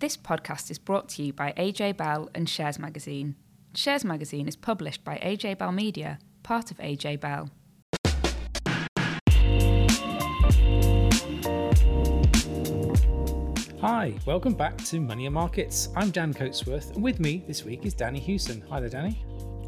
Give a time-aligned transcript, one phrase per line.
[0.00, 3.36] This podcast is brought to you by AJ Bell and Shares Magazine.
[3.74, 7.50] Shares Magazine is published by AJ Bell Media, part of AJ Bell.
[13.82, 15.90] Hi, welcome back to Money and Markets.
[15.94, 18.64] I'm Dan Coatsworth, and with me this week is Danni Hewson.
[18.70, 19.18] Hi there, Danni.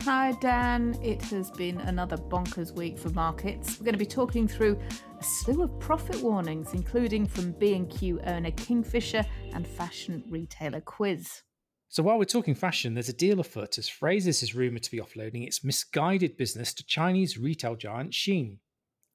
[0.05, 0.99] Hi, Dan.
[1.03, 3.79] It has been another bonkers week for markets.
[3.79, 4.81] We're going to be talking through
[5.23, 11.43] a slew of profit warnings, including from B&Q owner Kingfisher and fashion retailer Quiz.
[11.89, 14.99] So while we're talking fashion, there's a deal afoot as Frasers is rumoured to be
[14.99, 18.57] offloading its Missguided business to Chinese retail giant Shein.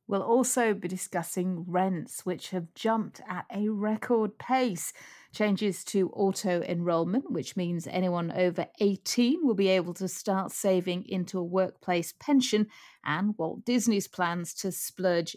[0.08, 4.94] We'll also be discussing rents, which have jumped at a record pace.
[5.34, 11.04] Changes to auto enrolment, which means anyone over 18 will be able to start saving
[11.10, 12.68] into a workplace pension,
[13.04, 15.35] and Walt Disney's plans to splurge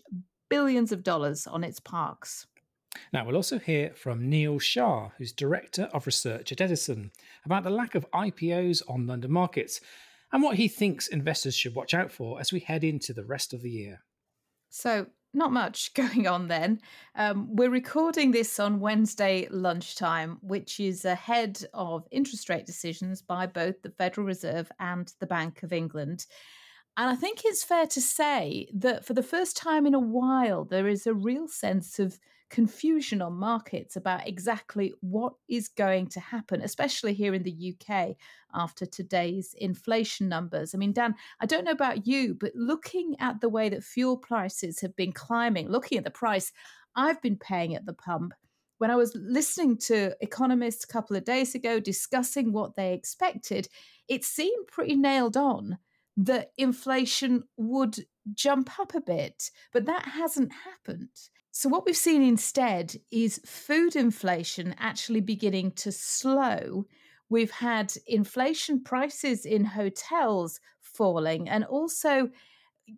[0.50, 2.46] billions of dollars on its parks.
[3.12, 7.12] Now, we'll also hear from Neil Shah, who's Director of Research at Edison,
[7.46, 9.80] about the lack of IPOs on London markets
[10.32, 13.52] and what he thinks investors should watch out for as we head into the rest
[13.52, 14.02] of the year.
[14.68, 16.80] So, not much going on then.
[17.14, 23.46] Um, we're recording this on Wednesday lunchtime, which is ahead of interest rate decisions by
[23.46, 26.26] both the Federal Reserve and the Bank of England.
[26.96, 30.64] And I think it's fair to say that for the first time in a while,
[30.64, 32.18] there is a real sense of
[32.50, 38.16] confusion on markets about exactly what is going to happen, especially here in the UK
[38.52, 40.74] after today's inflation numbers.
[40.74, 44.16] I mean, Dan, I don't know about you, but looking at the way that fuel
[44.16, 46.52] prices have been climbing, looking at the price
[46.96, 48.34] I've been paying at the pump,
[48.78, 53.68] when I was listening to economists a couple of days ago discussing what they expected,
[54.08, 55.78] it seemed pretty nailed on
[56.24, 57.96] that inflation would
[58.34, 61.08] jump up a bit, but that hasn't happened.
[61.50, 66.84] So, what we've seen instead is food inflation actually beginning to slow.
[67.28, 72.28] We've had inflation prices in hotels falling, and also,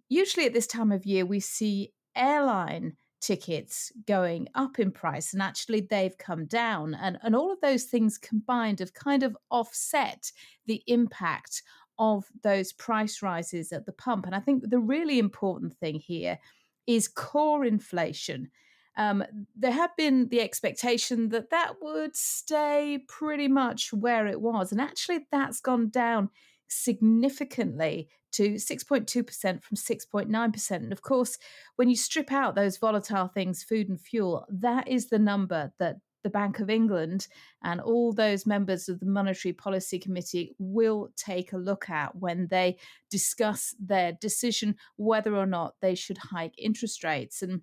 [0.09, 5.41] usually at this time of year, we see airline tickets going up in price and
[5.41, 10.33] actually they've come down and, and all of those things combined have kind of offset
[10.67, 11.63] the impact
[12.03, 14.27] of those price rises at the pump.
[14.27, 16.37] And I think the really important thing here
[16.85, 18.51] is core inflation.
[18.97, 19.23] Um,
[19.55, 24.73] there had been the expectation that that would stay pretty much where it was.
[24.73, 26.29] And actually, that's gone down
[26.67, 30.71] significantly to 6.2% from 6.9%.
[30.73, 31.39] And of course,
[31.77, 35.99] when you strip out those volatile things, food and fuel, that is the number that
[36.23, 37.29] the Bank of England
[37.63, 42.47] and all those members of the Monetary Policy Committee will take a look at when
[42.49, 42.77] they
[43.11, 47.43] discuss their decision whether or not they should hike interest rates.
[47.43, 47.63] And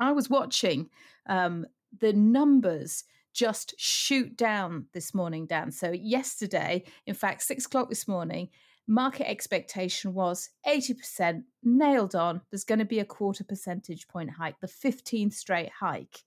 [0.00, 0.90] I was watching
[1.28, 1.66] um,
[2.00, 5.70] the numbers just shoot down this morning, Dan.
[5.72, 8.50] So, yesterday, in fact, six o'clock this morning,
[8.86, 12.42] market expectation was 80% nailed on.
[12.50, 16.24] There's going to be a quarter percentage point hike, the 15th straight hike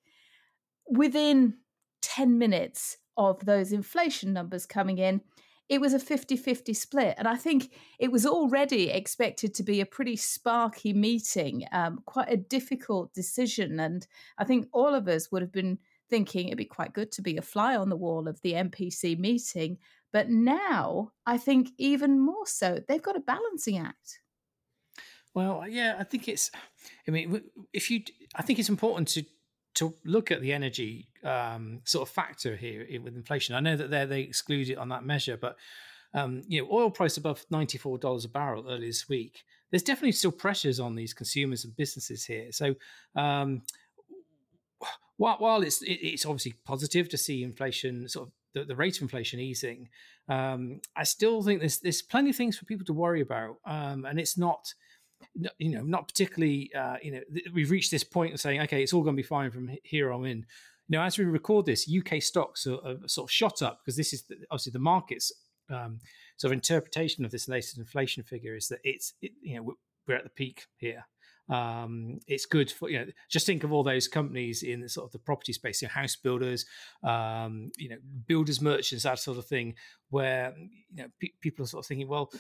[0.90, 1.56] within
[2.02, 5.22] 10 minutes of those inflation numbers coming in,
[5.68, 7.16] it was a 50 50 split.
[7.18, 12.32] And I think it was already expected to be a pretty sparky meeting, um, quite
[12.32, 13.80] a difficult decision.
[13.80, 14.06] And
[14.38, 15.80] I think all of us would have been
[16.10, 19.18] thinking it'd be quite good to be a fly on the wall of the MPC
[19.18, 19.78] meeting.
[20.14, 24.20] But now I think even more so, they've got a balancing act.
[25.34, 26.50] Well, yeah, I think it's.
[27.08, 27.42] I mean,
[27.74, 28.04] if you,
[28.36, 29.24] I think it's important to
[29.76, 33.90] to look at the energy um, sort of factor here with inflation, I know that
[33.90, 35.58] they they exclude it on that measure, but
[36.14, 39.44] um, you know, oil price above ninety four dollars a barrel earlier this week.
[39.72, 42.52] There's definitely still pressures on these consumers and businesses here.
[42.52, 42.76] So.
[43.16, 43.62] Um,
[45.18, 49.40] while, it's it's obviously positive to see inflation sort of the, the rate of inflation
[49.40, 49.90] easing,
[50.28, 54.06] um, I still think there's there's plenty of things for people to worry about, um,
[54.06, 54.74] and it's not
[55.58, 58.82] you know, not particularly, uh, you know, th- we've reached this point of saying, okay,
[58.82, 60.46] it's all going to be fine from here on in.
[60.88, 64.14] Now, as we record this, UK stocks are, are sort of shot up because this
[64.14, 65.32] is the, obviously the market's
[65.70, 66.00] um,
[66.38, 69.76] sort of interpretation of this latest inflation figure is that it's, it, you know,
[70.08, 71.06] we're at the peak here.
[71.48, 73.06] Um, it's good for you know.
[73.30, 75.94] Just think of all those companies in the sort of the property space, you know,
[75.94, 76.66] house builders,
[77.04, 77.98] um, you know,
[78.28, 79.76] builders merchants, that sort of thing,
[80.10, 82.32] where you know pe- people are sort of thinking, well,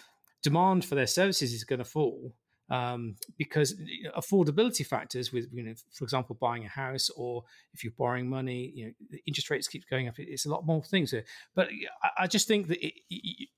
[0.41, 2.33] demand for their services is going to fall
[2.69, 3.75] um, because
[4.17, 8.71] affordability factors with you know for example buying a house or if you're borrowing money
[8.75, 11.23] you know the interest rates keep going up it's a lot more things here
[11.55, 11.69] but
[12.17, 13.49] i, just think that it, it,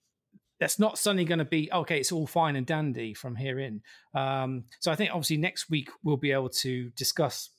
[0.59, 3.81] that's not suddenly going to be okay it's all fine and dandy from here in
[4.13, 7.49] um, so i think obviously next week we'll be able to discuss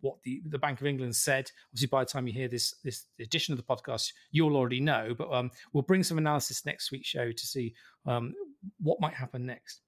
[0.00, 1.50] what the, the Bank of England said.
[1.70, 5.14] Obviously, by the time you hear this this edition of the podcast, you'll already know.
[5.16, 7.74] But um, we'll bring some analysis next week's show to see
[8.06, 8.34] um,
[8.78, 9.80] what might happen next.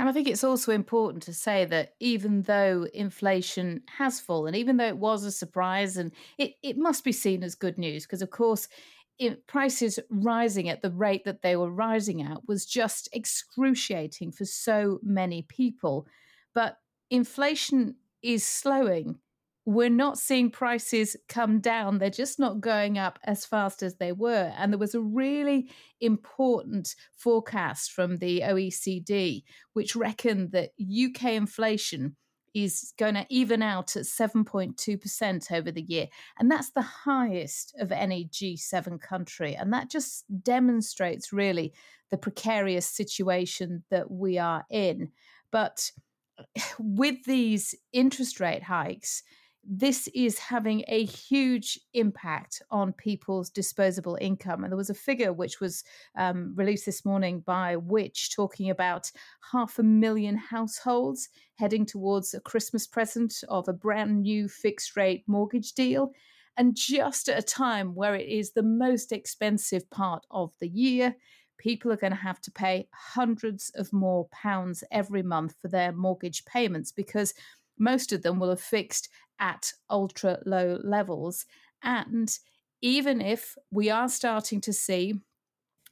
[0.00, 4.78] And I think it's also important to say that even though inflation has fallen, even
[4.78, 8.22] though it was a surprise, and it, it must be seen as good news, because
[8.22, 8.66] of course,
[9.46, 15.00] prices rising at the rate that they were rising at was just excruciating for so
[15.02, 16.06] many people.
[16.54, 16.78] But
[17.10, 19.18] inflation is slowing
[19.66, 21.98] we're not seeing prices come down.
[21.98, 24.52] They're just not going up as fast as they were.
[24.56, 25.70] And there was a really
[26.00, 29.42] important forecast from the OECD,
[29.74, 32.16] which reckoned that UK inflation
[32.54, 36.08] is going to even out at 7.2% over the year.
[36.38, 39.54] And that's the highest of any G7 country.
[39.54, 41.72] And that just demonstrates really
[42.10, 45.12] the precarious situation that we are in.
[45.52, 45.90] But
[46.78, 49.22] with these interest rate hikes,
[49.62, 54.64] this is having a huge impact on people's disposable income.
[54.64, 55.84] And there was a figure which was
[56.16, 59.10] um, released this morning by Which talking about
[59.52, 65.24] half a million households heading towards a Christmas present of a brand new fixed rate
[65.26, 66.12] mortgage deal.
[66.56, 71.14] And just at a time where it is the most expensive part of the year,
[71.58, 75.92] people are going to have to pay hundreds of more pounds every month for their
[75.92, 77.34] mortgage payments because
[77.78, 79.08] most of them will have fixed
[79.40, 81.46] at ultra low levels.
[81.82, 82.30] And
[82.82, 85.20] even if we are starting to see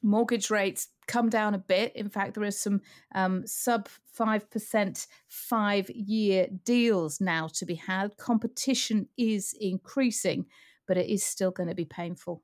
[0.01, 2.81] mortgage rates come down a bit, in fact, there are some
[3.13, 8.15] um, sub 5% five year deals now to be had.
[8.17, 10.45] Competition is increasing,
[10.87, 12.43] but it is still going to be painful.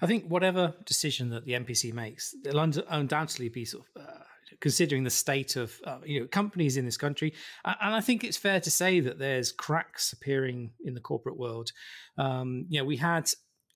[0.00, 4.24] I think whatever decision that the MPC makes, there'll undoubtedly be sort of uh,
[4.60, 7.32] considering the state of uh, you know companies in this country.
[7.64, 11.72] And I think it's fair to say that there's cracks appearing in the corporate world.
[12.16, 13.30] Um, you know, we had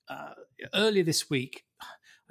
[0.09, 0.33] uh,
[0.73, 1.63] earlier this week.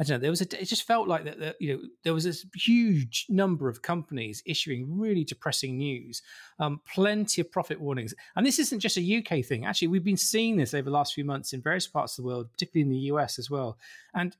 [0.01, 0.23] I don't know.
[0.23, 0.61] There was a.
[0.61, 1.57] It just felt like that, that.
[1.61, 6.23] You know, there was this huge number of companies issuing really depressing news,
[6.59, 9.67] um, plenty of profit warnings, and this isn't just a UK thing.
[9.67, 12.27] Actually, we've been seeing this over the last few months in various parts of the
[12.27, 13.79] world, particularly in the US as well.
[14.15, 14.35] And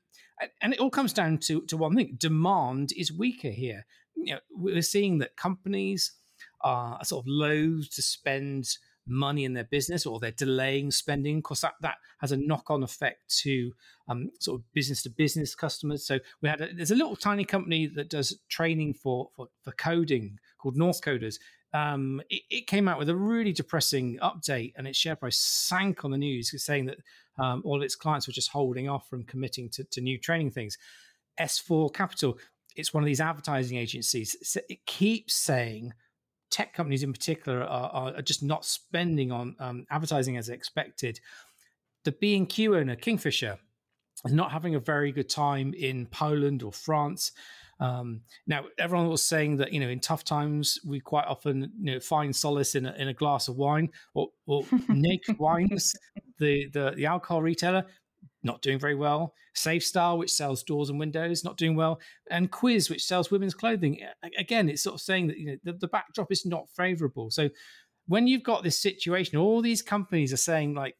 [0.61, 3.85] and it all comes down to to one thing: demand is weaker here
[4.15, 6.13] you know, we're seeing that companies
[6.61, 11.39] are sort of loath to spend money in their business or they're delaying spending.
[11.39, 13.71] because that, that has a knock on effect to
[14.07, 16.05] um, sort of business to business customers.
[16.05, 19.71] So we had a, there's a little tiny company that does training for for, for
[19.73, 21.37] coding called Northcoders.
[21.73, 26.05] Um, it, it, came out with a really depressing update, and its share price sank
[26.05, 26.99] on the news, saying that
[27.37, 30.77] um, all its clients were just holding off from committing to, to new training things.
[31.39, 32.37] S4 Capital
[32.75, 34.57] it's one of these advertising agencies.
[34.69, 35.93] It keeps saying
[36.49, 41.19] tech companies in particular are, are just not spending on um, advertising as expected.
[42.03, 43.57] The B and Q owner Kingfisher
[44.25, 47.31] is not having a very good time in Poland or France.
[47.79, 51.93] Um, now, everyone was saying that you know in tough times we quite often you
[51.93, 55.93] know find solace in a, in a glass of wine or, or Naked Wines,
[56.39, 57.85] the, the the alcohol retailer
[58.43, 59.33] not doing very well.
[59.55, 61.99] SafeStyle, which sells doors and windows, not doing well,
[62.29, 63.99] and Quiz, which sells women's clothing.
[64.37, 67.31] Again, it's sort of saying that you know the, the backdrop is not favourable.
[67.31, 67.49] So
[68.07, 70.95] when you've got this situation, all these companies are saying like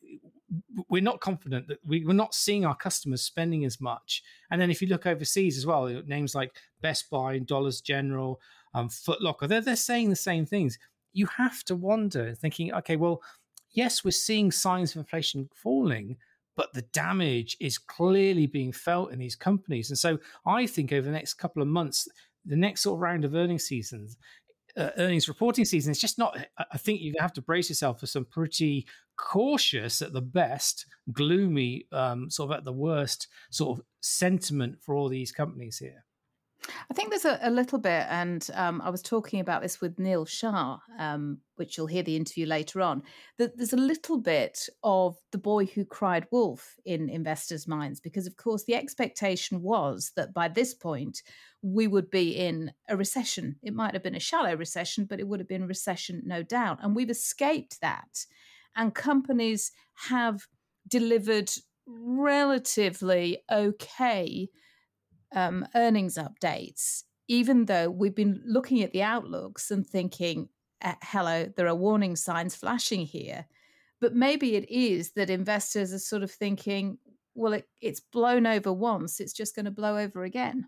[0.89, 4.23] we're not confident that we, are not seeing our customers spending as much.
[4.51, 8.39] And then if you look overseas as well, names like Best Buy and Dollars General,
[8.73, 10.77] um, Footlocker, they're they're saying the same things.
[11.13, 13.21] You have to wonder, thinking, okay, well,
[13.71, 16.17] yes, we're seeing signs of inflation falling
[16.55, 19.89] but the damage is clearly being felt in these companies.
[19.89, 22.07] And so I think over the next couple of months,
[22.45, 24.17] the next sort of round of earnings seasons,
[24.77, 26.37] uh, earnings reporting season, it's just not,
[26.71, 28.87] I think you have to brace yourself for some pretty
[29.17, 34.95] cautious at the best, gloomy, um, sort of at the worst, sort of sentiment for
[34.95, 36.05] all these companies here.
[36.89, 39.99] I think there's a, a little bit, and um, I was talking about this with
[39.99, 43.03] Neil Shah, um, which you'll hear the interview later on.
[43.37, 48.27] That there's a little bit of the boy who cried wolf in investors' minds, because
[48.27, 51.21] of course the expectation was that by this point
[51.61, 53.57] we would be in a recession.
[53.61, 56.79] It might have been a shallow recession, but it would have been recession, no doubt.
[56.81, 58.25] And we've escaped that,
[58.75, 59.71] and companies
[60.09, 60.47] have
[60.87, 61.51] delivered
[61.85, 64.49] relatively okay
[65.33, 70.49] um, earnings updates, even though we've been looking at the outlooks and thinking,
[70.81, 73.45] uh, hello, there are warning signs flashing here.
[74.01, 76.97] But maybe it is that investors are sort of thinking,
[77.35, 80.67] well, it, it's blown over once, it's just going to blow over again.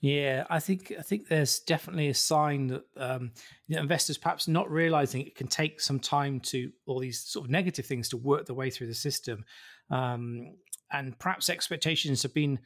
[0.00, 3.32] Yeah, I think I think there's definitely a sign that um,
[3.66, 7.44] you know, investors perhaps not realizing it can take some time to all these sort
[7.44, 9.44] of negative things to work their way through the system,
[9.90, 10.54] um,
[10.90, 12.58] and perhaps expectations have been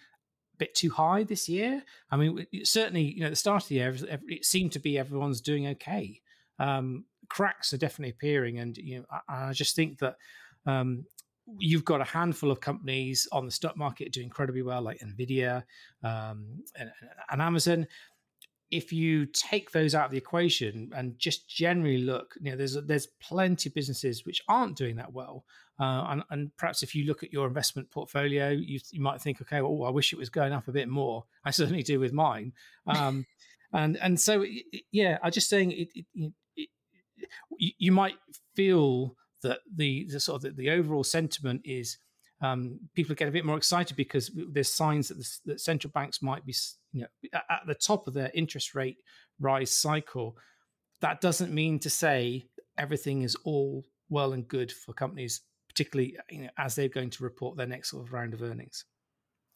[0.59, 1.83] bit too high this year.
[2.11, 3.95] I mean, certainly, you know, at the start of the year,
[4.29, 6.21] it seemed to be everyone's doing okay.
[6.59, 10.17] Um, cracks are definitely appearing, and you know, I, I just think that
[10.67, 11.05] um,
[11.59, 15.65] you've got a handful of companies on the stock market doing incredibly well, like Nvidia
[16.03, 16.91] um, and,
[17.31, 17.87] and, Amazon.
[18.75, 22.77] If you take those out of the equation and just generally look, you know, there's
[22.87, 25.45] there's plenty of businesses which aren't doing that well.
[25.79, 29.43] Uh, and, and, perhaps if you look at your investment portfolio, you, you might think,
[29.43, 31.25] okay, well, I wish it was going up a bit more.
[31.45, 32.53] I certainly do with mine.
[32.87, 33.27] Um,
[33.73, 34.45] and and so
[34.93, 36.69] yeah, I'm just saying it, it, it,
[37.79, 38.15] you might
[38.55, 41.99] feel that the, the sort of the, the, overall sentiment is
[42.41, 46.23] um, people get a bit more excited because there's signs that, the, that central banks
[46.23, 46.55] might be
[46.95, 48.99] you know, at the top of their interest rate
[49.41, 50.39] rise cycle.
[51.01, 52.47] That doesn't mean to say
[52.79, 57.25] everything is all well and good for companies, particularly you know, as they're going to
[57.25, 58.85] report their next sort of round of earnings.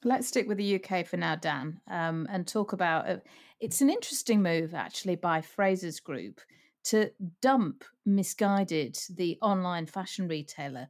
[0.05, 3.17] Let's stick with the UK for now, Dan, um, and talk about uh,
[3.61, 6.41] it's an interesting move actually by Frasers Group
[6.85, 10.89] to dump Missguided the online fashion retailer.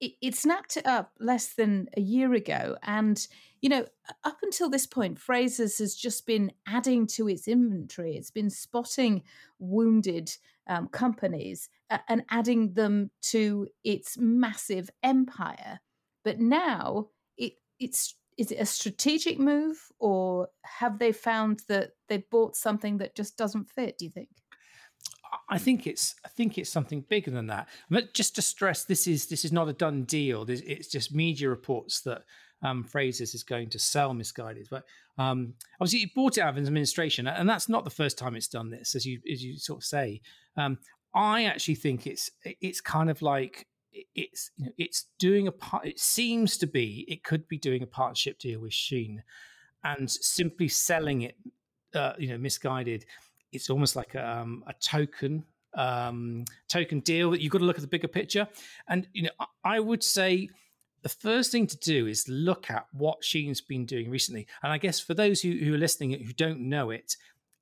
[0.00, 2.76] It, it, snapped it up less than a year ago.
[2.82, 3.26] And,
[3.62, 3.86] you know,
[4.24, 8.16] up until this point, Frasers has just been adding to its inventory.
[8.16, 9.22] It's been spotting
[9.58, 10.36] wounded
[10.66, 15.80] um, companies uh, and adding them to its massive empire.
[16.24, 22.28] But now it, it's is it a strategic move or have they found that they've
[22.30, 24.28] bought something that just doesn't fit do you think
[25.48, 27.68] I think it's I think it's something bigger than that.
[27.90, 30.44] But just to stress, this is this is not a done deal.
[30.48, 32.22] It's just media reports that
[32.62, 34.68] um, Frasers is going to sell Missguided.
[34.70, 34.84] But
[35.18, 38.48] um, obviously, it bought it out of administration, and that's not the first time it's
[38.48, 40.20] done this, as you as you sort of say.
[40.56, 40.78] Um,
[41.14, 43.66] I actually think it's it's kind of like
[44.14, 45.86] it's you know, it's doing a part.
[45.86, 49.18] It seems to be it could be doing a partnership deal with Shein,
[49.84, 51.36] and simply selling it,
[51.94, 53.04] uh, you know, Missguided
[53.52, 55.44] it's almost like a, um, a token
[55.76, 58.48] um, token deal that you've got to look at the bigger picture.
[58.88, 59.30] And you know,
[59.64, 60.48] I would say
[61.02, 64.46] the first thing to do is look at what Shein's been doing recently.
[64.62, 67.16] And I guess for those who, who are listening who don't know it,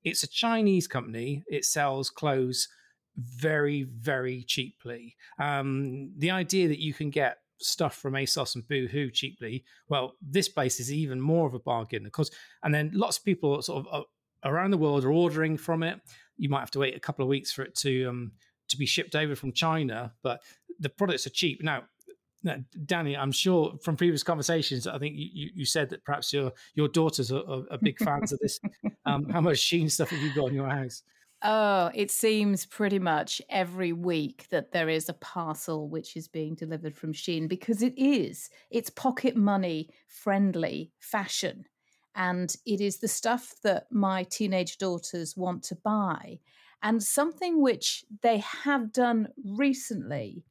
[0.04, 1.42] it's a Chinese company.
[1.48, 2.68] It sells clothes
[3.16, 5.16] very, very cheaply.
[5.38, 10.48] Um, the idea that you can get stuff from ASOS and Boohoo cheaply, well, this
[10.48, 12.06] place is even more of a bargain.
[12.06, 12.30] Of course,
[12.62, 14.04] and then lots of people sort of
[14.44, 16.00] around the world are ordering from it.
[16.36, 18.32] You might have to wait a couple of weeks for it to um,
[18.68, 20.40] to be shipped over from China, but
[20.80, 21.62] the products are cheap.
[21.62, 21.84] Now,
[22.42, 26.52] now Danni, I'm sure from previous conversations, I think you, you said that perhaps your
[26.74, 28.60] your daughters are, are, are big fans of this.
[29.06, 31.02] Um, how much Shein stuff have you got in your house?
[31.42, 36.54] Oh, it seems pretty much every week that there is a parcel which is being
[36.54, 38.48] delivered from Shein because it is.
[38.70, 41.66] It's pocket money friendly fashion
[42.14, 46.38] and it is the stuff that my teenage daughters want to buy.
[46.82, 50.44] And something which they have done recently,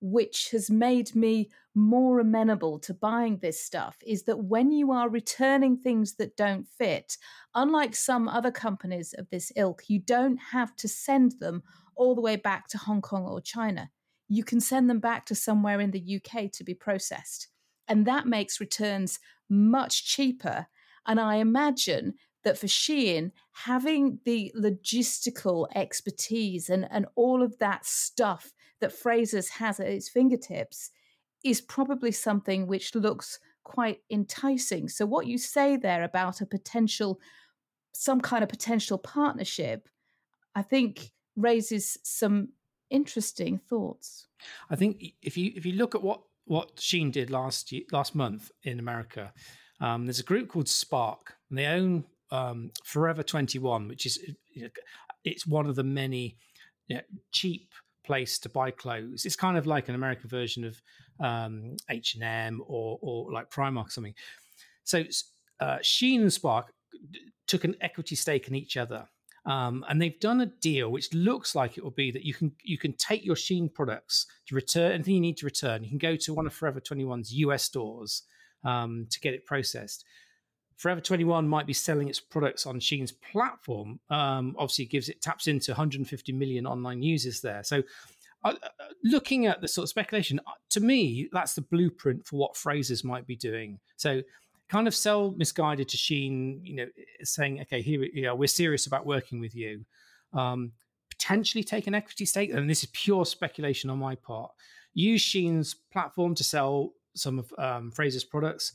[0.00, 5.08] which has made me more amenable to buying this stuff, is that when you are
[5.08, 7.18] returning things that don't fit,
[7.54, 11.62] unlike some other companies of this ilk, you don't have to send them
[11.96, 13.90] all the way back to Hong Kong or China.
[14.28, 17.48] You can send them back to somewhere in the UK to be processed.
[17.88, 20.68] And that makes returns much cheaper
[21.06, 22.14] and I imagine
[22.44, 29.50] that for Shein, having the logistical expertise and, and all of that stuff that Frasers
[29.50, 30.90] has at its fingertips
[31.44, 34.88] is probably something which looks quite enticing.
[34.88, 37.20] So, what you say there about a potential,
[37.94, 39.88] some kind of potential partnership,
[40.54, 42.50] I think raises some
[42.90, 44.26] interesting thoughts.
[44.68, 48.14] I think if you if you look at what what Shein did last year, last
[48.14, 49.32] month in America,
[49.80, 54.18] um, there's a group called Spark, and they own um, Forever 21, which is
[55.24, 56.36] it's one of the many
[56.88, 57.72] you know, cheap
[58.04, 59.24] place to buy clothes.
[59.24, 60.80] It's kind of like an American version of
[61.20, 64.14] um, H and M or or like Primark or something.
[64.84, 65.04] So
[65.60, 66.72] uh, Shein and Spark
[67.46, 69.06] took an equity stake in each other.
[69.46, 72.52] Um, and they've done a deal which looks like it will be that you can
[72.62, 75.82] you can take your Shein products to return anything you need to return.
[75.82, 78.22] You can go to one of Forever 21's US stores
[78.64, 80.04] um, to get it processed.
[80.76, 84.00] Forever 21 might be selling its products on Shein's platform.
[84.08, 87.62] Um, obviously, gives it taps into 150 million online users there.
[87.62, 87.82] So,
[88.44, 88.68] uh, uh,
[89.04, 93.04] looking at the sort of speculation, uh, to me, that's the blueprint for what Frasers
[93.04, 93.78] might be doing.
[93.96, 94.22] So,
[94.70, 96.86] kind of sell Missguided to Sheen, you know,
[97.22, 99.84] saying, okay, here, you know, we're serious about working with you.
[100.32, 100.72] Um,
[101.10, 104.50] potentially take an equity stake, and this is pure speculation on my part.
[104.94, 108.72] Use Shein's platform to sell some of um, Fraser's products.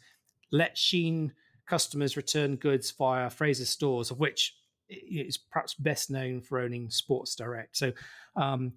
[0.51, 1.31] Let Shein
[1.65, 4.55] customers return goods via Fraser stores, of which
[4.87, 7.75] is perhaps best known for owning Sports Direct.
[7.75, 7.91] So,
[8.35, 8.73] um,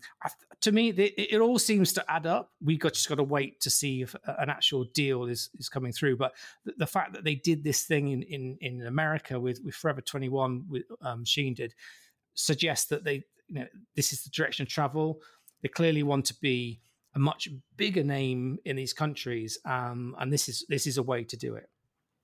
[0.61, 2.53] to me, it, it, all seems to add up.
[2.63, 5.93] We got just got to wait to see if an actual deal is is coming
[5.93, 6.17] through.
[6.17, 6.33] But
[6.65, 10.01] the, the fact that they did this thing in in, in America with with Forever
[10.01, 11.75] Twenty One, with um, Shein did,
[12.35, 15.21] suggests that they you know this is the direction of travel.
[15.63, 16.81] They clearly want to be
[17.19, 21.25] a much bigger name in these countries, um, and this is this is a way
[21.25, 21.69] to do it.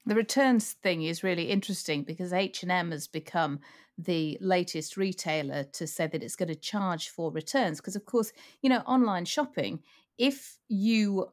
[0.07, 3.61] The returns thing is really interesting because H&M has become
[3.97, 8.33] the latest retailer to say that it's going to charge for returns because of course,
[8.63, 9.81] you know, online shopping,
[10.19, 11.27] if you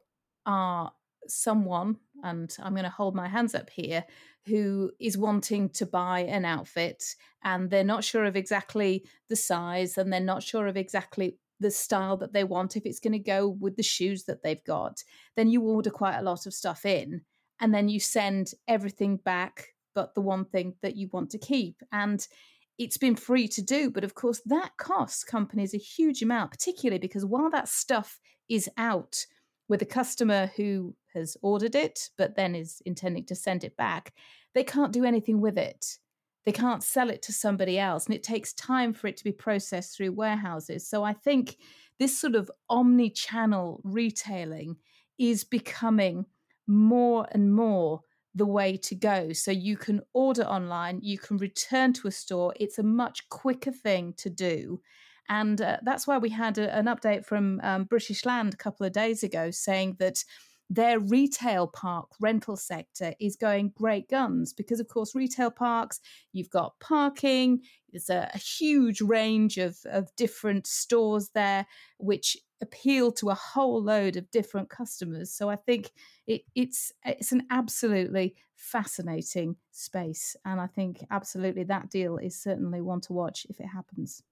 [0.46, 0.92] are
[1.28, 4.04] someone and I'm going to hold my hands up here
[4.46, 7.04] who is wanting to buy an outfit
[7.44, 11.70] and they're not sure of exactly the size and they're not sure of exactly the
[11.70, 15.02] style that they want if it's going to go with the shoes that they've got
[15.36, 17.22] then you order quite a lot of stuff in
[17.60, 21.76] and then you send everything back but the one thing that you want to keep
[21.92, 22.26] and
[22.78, 26.98] it's been free to do but of course that costs companies a huge amount particularly
[26.98, 29.24] because while that stuff is out
[29.68, 34.12] with a customer who has ordered it but then is intending to send it back
[34.54, 35.98] they can't do anything with it
[36.44, 39.32] they can't sell it to somebody else and it takes time for it to be
[39.32, 41.56] processed through warehouses so i think
[41.98, 44.76] this sort of omni-channel retailing
[45.18, 46.26] is becoming
[46.66, 48.00] more and more
[48.34, 49.32] the way to go.
[49.32, 52.54] So you can order online, you can return to a store.
[52.58, 54.80] It's a much quicker thing to do.
[55.28, 58.86] And uh, that's why we had a, an update from um, British Land a couple
[58.86, 60.24] of days ago saying that
[60.74, 66.00] their retail park rental sector is going great guns because, of course, retail parks,
[66.32, 67.60] you've got parking,
[67.92, 71.66] there's a, a huge range of, of different stores there,
[71.98, 75.30] which appeal to a whole load of different customers.
[75.30, 75.90] So I think
[76.26, 82.80] it, it's it's an absolutely fascinating space, and I think absolutely that deal is certainly
[82.80, 84.22] one to watch if it happens.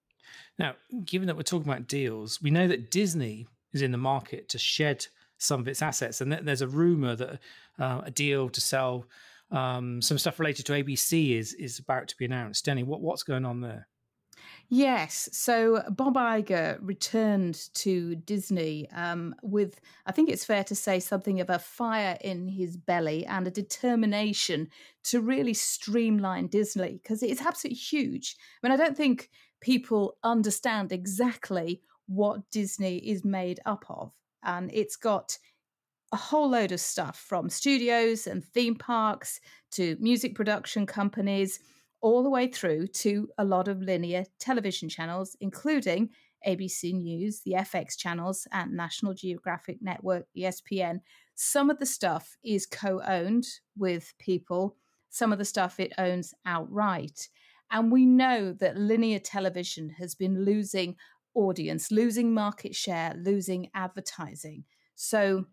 [0.58, 4.48] Now, given that we're talking about deals, we know that Disney is in the market
[4.50, 5.08] to shed
[5.40, 6.20] some of its assets.
[6.20, 7.40] And there's a rumor that
[7.78, 9.06] uh, a deal to sell
[9.50, 12.66] um, some stuff related to ABC is is about to be announced.
[12.66, 13.88] Danni, what, what's going on there?
[14.68, 15.28] Yes.
[15.32, 21.40] So Bob Iger returned to Disney um, with, I think it's fair to say, something
[21.40, 24.68] of a fire in his belly and a determination
[25.04, 28.36] to really streamline Disney because it's absolutely huge.
[28.62, 34.12] I mean, I don't think people understand exactly what Disney is made up of
[34.44, 35.38] and it's got
[36.12, 39.40] a whole load of stuff from studios and theme parks
[39.72, 41.60] to music production companies,
[42.00, 46.10] all the way through to a lot of linear television channels, including
[46.46, 51.00] ABC News, the FX channels, and National Geographic Network, ESPN.
[51.34, 54.76] Some of the stuff is co owned with people,
[55.10, 57.28] some of the stuff it owns outright.
[57.70, 60.96] And we know that linear television has been losing
[61.34, 64.64] audience, losing market share, losing advertising.
[64.94, 65.46] So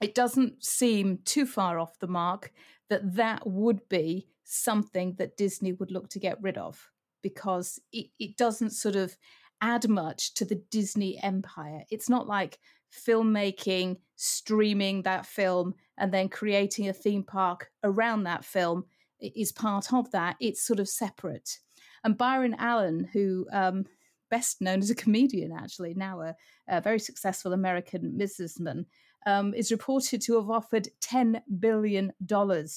[0.00, 2.52] it doesn't seem too far off the mark
[2.90, 6.90] that that would be something that Disney would look to get rid of
[7.22, 9.16] because it, it doesn't sort of
[9.60, 11.82] add much to the Disney empire.
[11.90, 12.58] It's not like
[12.92, 18.84] filmmaking, streaming that film, and then creating a theme park around that film
[19.20, 20.36] is part of that.
[20.40, 21.58] It's sort of separate.
[22.04, 23.84] And Byron Allen, who um,
[24.30, 26.34] best known as a comedian, actually, now a,
[26.68, 28.86] a very successful American businessman,
[29.26, 32.12] um, is reported to have offered $10 billion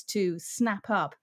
[0.07, 1.15] to snap up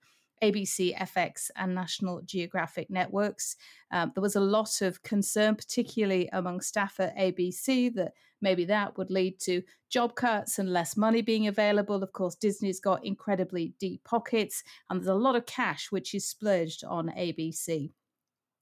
[0.43, 3.55] ABC, FX, and National Geographic networks.
[3.91, 8.97] Um, there was a lot of concern, particularly among staff at ABC, that maybe that
[8.97, 12.01] would lead to job cuts and less money being available.
[12.01, 16.27] Of course, Disney's got incredibly deep pockets, and there's a lot of cash which is
[16.27, 17.91] splurged on ABC.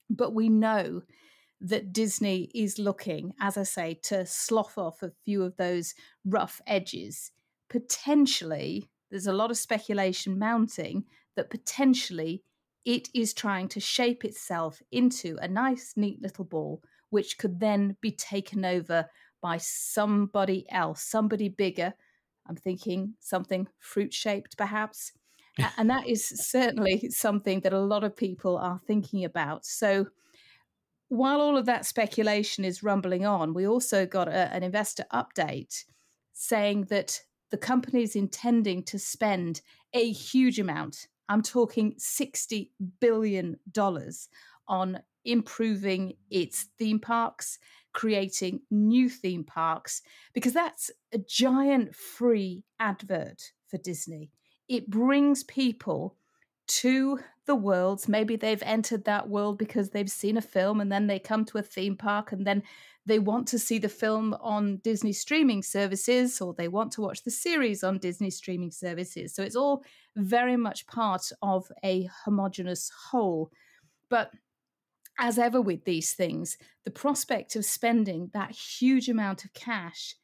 [0.09, 1.01] But we know
[1.59, 6.61] that Disney is looking, as I say, to slough off a few of those rough
[6.67, 7.31] edges.
[7.69, 12.43] Potentially, there's a lot of speculation mounting that potentially
[12.85, 17.97] it is trying to shape itself into a nice, neat little ball, which could then
[18.01, 19.09] be taken over
[19.41, 21.93] by somebody else, somebody bigger.
[22.47, 25.11] I'm thinking something fruit shaped, perhaps.
[25.77, 29.65] and that is certainly something that a lot of people are thinking about.
[29.65, 30.07] So,
[31.09, 35.85] while all of that speculation is rumbling on, we also got a, an investor update
[36.33, 39.61] saying that the company is intending to spend
[39.93, 41.07] a huge amount.
[41.29, 43.57] I'm talking $60 billion
[44.67, 47.57] on improving its theme parks,
[47.93, 50.01] creating new theme parks,
[50.33, 54.31] because that's a giant free advert for Disney.
[54.67, 56.17] It brings people
[56.67, 58.07] to the worlds.
[58.07, 61.57] Maybe they've entered that world because they've seen a film and then they come to
[61.57, 62.61] a theme park and then
[63.07, 67.23] they want to see the film on Disney streaming services or they want to watch
[67.23, 69.33] the series on Disney streaming services.
[69.33, 69.83] So it's all
[70.15, 73.49] very much part of a homogenous whole.
[74.09, 74.31] But
[75.19, 80.15] as ever with these things, the prospect of spending that huge amount of cash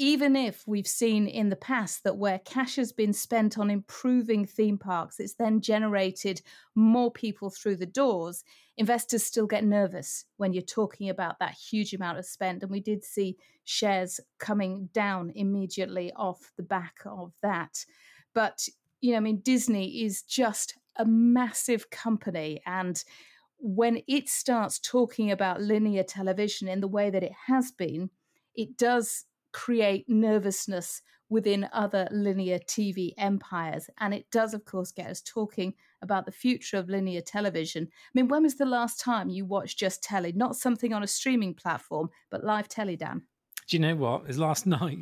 [0.00, 4.46] even if we've seen in the past that where cash has been spent on improving
[4.46, 6.40] theme parks, it's then generated
[6.74, 8.42] more people through the doors,
[8.78, 12.62] investors still get nervous when you're talking about that huge amount of spend.
[12.62, 17.84] And we did see shares coming down immediately off the back of that.
[18.34, 18.66] But,
[19.02, 22.62] you know, I mean, Disney is just a massive company.
[22.64, 23.04] And
[23.58, 28.08] when it starts talking about linear television in the way that it has been,
[28.54, 33.88] it does create nervousness within other linear TV empires.
[33.98, 37.88] And it does, of course, get us talking about the future of linear television.
[37.90, 40.32] I mean, when was the last time you watched just telly?
[40.32, 43.22] Not something on a streaming platform, but live telly, Dan?
[43.68, 44.22] Do you know what?
[44.22, 44.98] It was last night.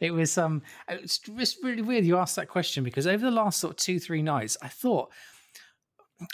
[0.00, 3.72] it was um it's really weird you asked that question because over the last sort
[3.72, 5.10] of two, three nights, I thought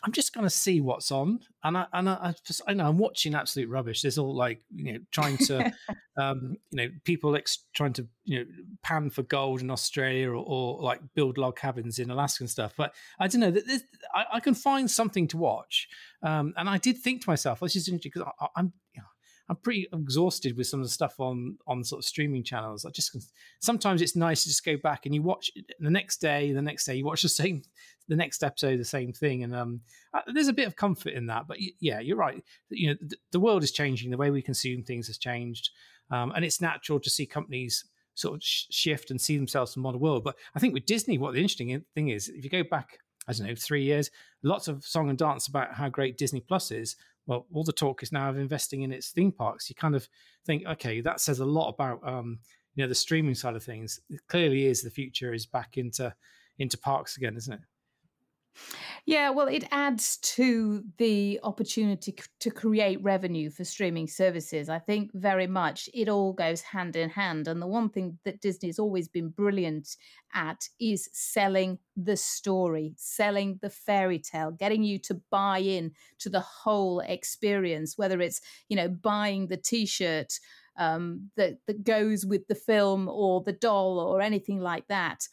[0.05, 2.89] I'm just going to see what's on, and I and I, I, just I know
[2.89, 4.03] I'm watching absolute rubbish.
[4.03, 5.73] There's all like you know trying to,
[6.21, 8.45] um, you know, people ex- trying to you know
[8.83, 12.75] pan for gold in Australia or, or, like build log cabins in Alaska and stuff.
[12.77, 13.83] But I don't know that
[14.15, 15.89] I, I, can find something to watch,
[16.23, 18.73] um, and I did think to myself, this is interesting because I'm
[19.49, 22.85] I'm pretty exhausted with some of the stuff on on sort of streaming channels.
[22.85, 23.17] I just
[23.61, 26.85] sometimes it's nice to just go back and you watch the next day, the next
[26.85, 27.63] day you watch the same,
[28.09, 29.81] the next episode, the same thing, and um,
[30.13, 31.47] uh, there's a bit of comfort in that.
[31.47, 32.43] But yeah, you're right.
[32.69, 34.11] You know, the, the world is changing.
[34.11, 35.71] The way we consume things has changed,
[36.11, 37.85] um, and it's natural to see companies
[38.15, 40.25] sort of sh- shift and see themselves in the modern world.
[40.25, 43.33] But I think with Disney, what the interesting thing is, if you go back I
[43.33, 44.11] don't know, three years,
[44.43, 46.97] lots of song and dance about how great Disney Plus is
[47.29, 49.69] well, all the talk is now of investing in its theme parks.
[49.69, 50.09] You kind of
[50.47, 52.39] think, okay, that says a lot about um,
[52.75, 54.01] you know the streaming side of things.
[54.09, 56.13] It clearly is the future is back into
[56.59, 57.61] into parks again, isn't it?
[59.07, 64.69] Yeah, well, it adds to the opportunity to create revenue for streaming services.
[64.69, 67.49] I think very much it all goes hand in hand.
[67.49, 69.97] And the one thing that Disney's always been brilliant
[70.35, 76.29] at is selling the story, selling the fairy tale, getting you to buy in to
[76.31, 80.39] the whole experience, whether it's, you know, buying the t shirt
[80.77, 85.27] um, that, that goes with the film or the doll or anything like that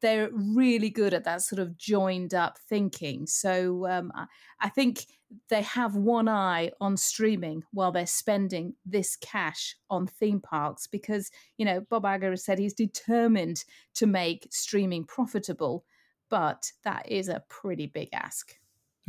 [0.00, 3.26] they're really good at that sort of joined up thinking.
[3.26, 4.12] So um,
[4.60, 5.06] I think
[5.48, 11.30] they have one eye on streaming while they're spending this cash on theme parks because,
[11.56, 15.84] you know, Bob Iger has said he's determined to make streaming profitable,
[16.28, 18.59] but that is a pretty big ask.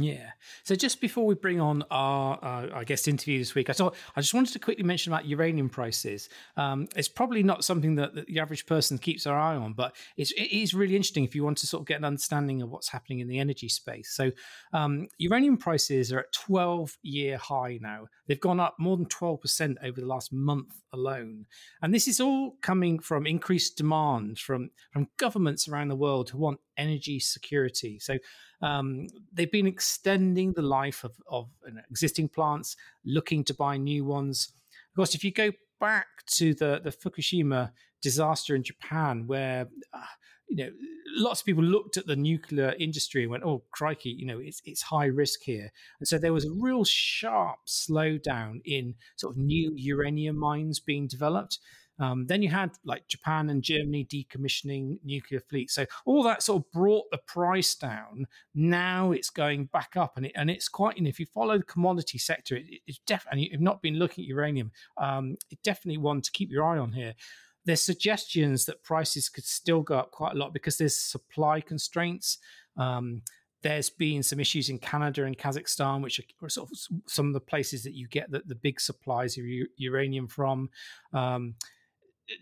[0.03, 0.31] Yeah.
[0.63, 4.33] So just before we bring on our, uh, interview this week, I thought I just
[4.33, 6.29] wanted to quickly mention about uranium prices.
[6.57, 9.95] Um, it's probably not something that, that, the average person keeps their eye on, but
[10.17, 12.69] it's, it is really interesting if you want to sort of get an understanding of
[12.69, 14.11] what's happening in the energy space.
[14.11, 14.31] So
[14.73, 18.07] um, uranium prices are at 12 year high now.
[18.27, 21.45] They've gone up more than 12% over the last month alone.
[21.81, 26.37] And this is all coming from increased demand from, from governments around the world who
[26.37, 27.99] want energy security.
[27.99, 28.17] So
[28.61, 31.49] um, they've been extending the life of, of
[31.89, 34.51] existing plants, looking to buy new ones.
[34.91, 37.71] Of course, if you go back to the, the Fukushima
[38.01, 39.99] disaster in Japan, where uh,
[40.47, 40.69] you know
[41.15, 44.61] lots of people looked at the nuclear industry and went, "Oh, crikey, you know it's
[44.65, 49.37] it's high risk here," and so there was a real sharp slowdown in sort of
[49.37, 51.59] new uranium mines being developed.
[52.01, 55.75] Um, then you had like Japan and Germany decommissioning nuclear fleets.
[55.75, 58.25] So all that sort of brought the price down.
[58.55, 60.97] Now it's going back up, and it, and it's quite.
[60.97, 63.49] If you follow the commodity sector, it, it's definitely.
[63.51, 64.71] You've not been looking at uranium.
[64.97, 67.13] Um, it definitely one to keep your eye on here.
[67.65, 72.39] There's suggestions that prices could still go up quite a lot because there's supply constraints.
[72.77, 73.21] Um,
[73.61, 77.39] there's been some issues in Canada and Kazakhstan, which are sort of some of the
[77.39, 80.71] places that you get the, the big supplies of u- uranium from.
[81.13, 81.53] Um,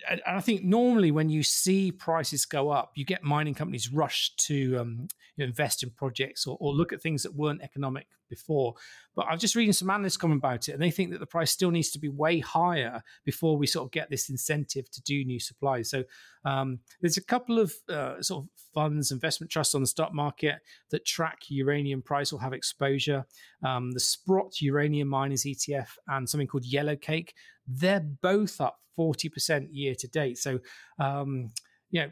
[0.09, 4.35] and I think normally when you see prices go up, you get mining companies rush
[4.47, 8.75] to um, invest in projects or, or, look at things that weren't economic before.
[9.15, 11.51] But I'm just reading some analysts comment about it, and they think that the price
[11.51, 15.25] still needs to be way higher before we sort of get this incentive to do
[15.25, 15.89] new supplies.
[15.89, 16.03] So
[16.45, 20.59] um, there's a couple of uh, sort of funds, investment trusts on the stock market
[20.91, 23.25] that track uranium price or have exposure.
[23.65, 27.33] Um, the Sprott Uranium Miners ETF and something called Yellow Cake,
[27.67, 30.37] they're both up 40% year to date.
[30.37, 30.59] So
[30.99, 31.51] um,
[31.91, 32.09] you know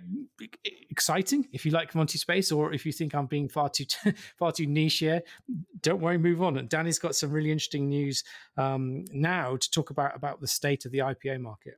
[0.90, 3.86] exciting if you like Monty space or if you think i'm being far too
[4.38, 5.22] far too niche here
[5.82, 8.24] don't worry move on and danni's got some really interesting news
[8.58, 11.76] um, now to talk about about the state of the ipo market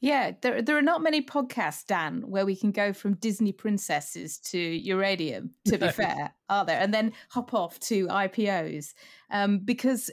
[0.00, 4.38] yeah, there there are not many podcasts, Dan, where we can go from Disney princesses
[4.38, 5.50] to uranium.
[5.66, 6.78] To be fair, are there?
[6.78, 8.94] And then hop off to IPOs,
[9.30, 10.08] um, because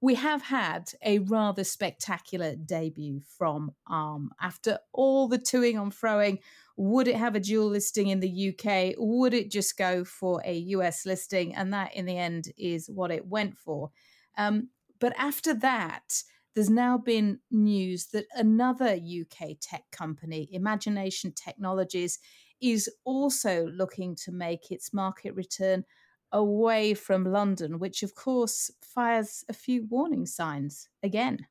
[0.00, 4.30] we have had a rather spectacular debut from ARM.
[4.40, 6.38] After all the toing on throwing,
[6.76, 8.94] would it have a dual listing in the UK?
[8.96, 11.54] Would it just go for a US listing?
[11.54, 13.90] And that, in the end, is what it went for.
[14.36, 14.68] Um,
[15.00, 16.22] but after that,
[16.54, 22.20] there's now been news that another UK tech company, Imagination Technologies,
[22.60, 25.84] is also looking to make its market return
[26.32, 31.46] away from London, which of course fires a few warning signs again.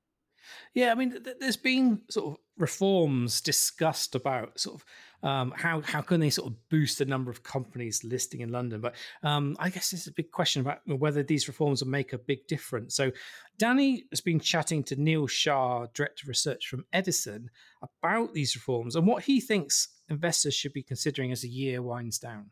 [0.73, 4.85] Yeah, I mean, th- there's been sort of reforms discussed about sort of
[5.23, 8.81] um, how how can they sort of boost the number of companies listing in London.
[8.81, 12.17] But um, I guess it's a big question about whether these reforms will make a
[12.17, 12.95] big difference.
[12.95, 13.11] So,
[13.59, 17.49] Danni has been chatting to Neil Shah, director of research from Edison,
[17.81, 22.19] about these reforms and what he thinks investors should be considering as the year winds
[22.19, 22.51] down.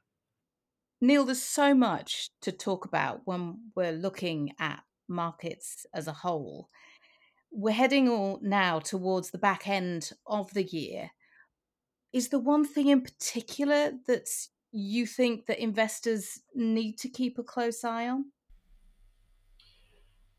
[1.01, 6.69] Neil, there's so much to talk about when we're looking at markets as a whole.
[7.51, 11.11] We're heading all now towards the back end of the year.
[12.13, 14.27] Is there one thing in particular that
[14.71, 18.25] you think that investors need to keep a close eye on?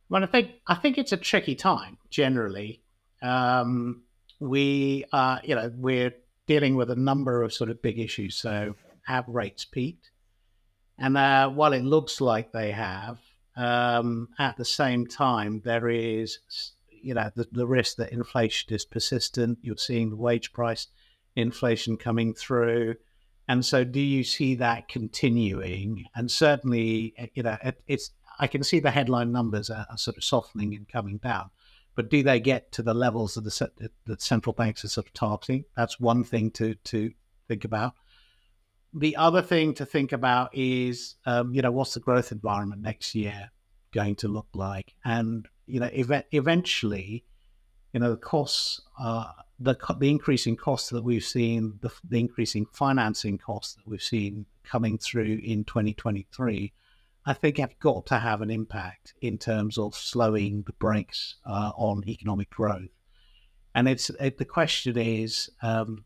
[0.09, 2.83] Well, I think I think it's a tricky time generally.
[3.23, 4.05] Um,
[4.39, 6.15] we are, you know, we're
[6.47, 8.37] dealing with a number of sort of big issues.
[8.37, 8.75] So,
[9.07, 10.11] have rates peaked?
[10.99, 13.19] And uh, while it looks like they have,
[13.57, 16.39] um, at the same time, there is,
[16.89, 19.59] you know, the, the risk that inflation is persistent.
[19.63, 20.89] You're seeing the wage price
[21.35, 22.97] inflation coming through.
[23.49, 26.05] And so, do you see that continuing?
[26.15, 29.99] And certainly, eh, you know, it, it's I can see the headline numbers are, are,
[29.99, 31.51] sort of softening and coming down.
[31.95, 35.15] But do they get to the levels that the, the central banks are sort of
[35.15, 35.65] targeting?
[35.77, 37.13] That's one thing to to
[37.49, 37.95] think about
[38.97, 43.15] the other thing to think about is, um, you know, what's the growth environment next
[43.15, 43.51] year
[43.93, 44.95] going to look like?
[45.05, 47.25] And, you know, ev- eventually,
[47.93, 52.65] you know, the costs, uh, the, the increasing costs that we've seen, the, the increasing
[52.73, 56.73] financing costs that we've seen coming through in 2023,
[57.27, 61.73] I think have got to have an impact in terms of slowing the brakes uh,
[61.77, 62.89] on economic growth.
[63.75, 66.06] And it's it, the question is, um,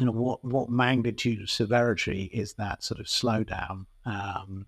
[0.00, 3.84] you know what what magnitude of severity is that sort of slowdown?
[4.06, 4.66] Um,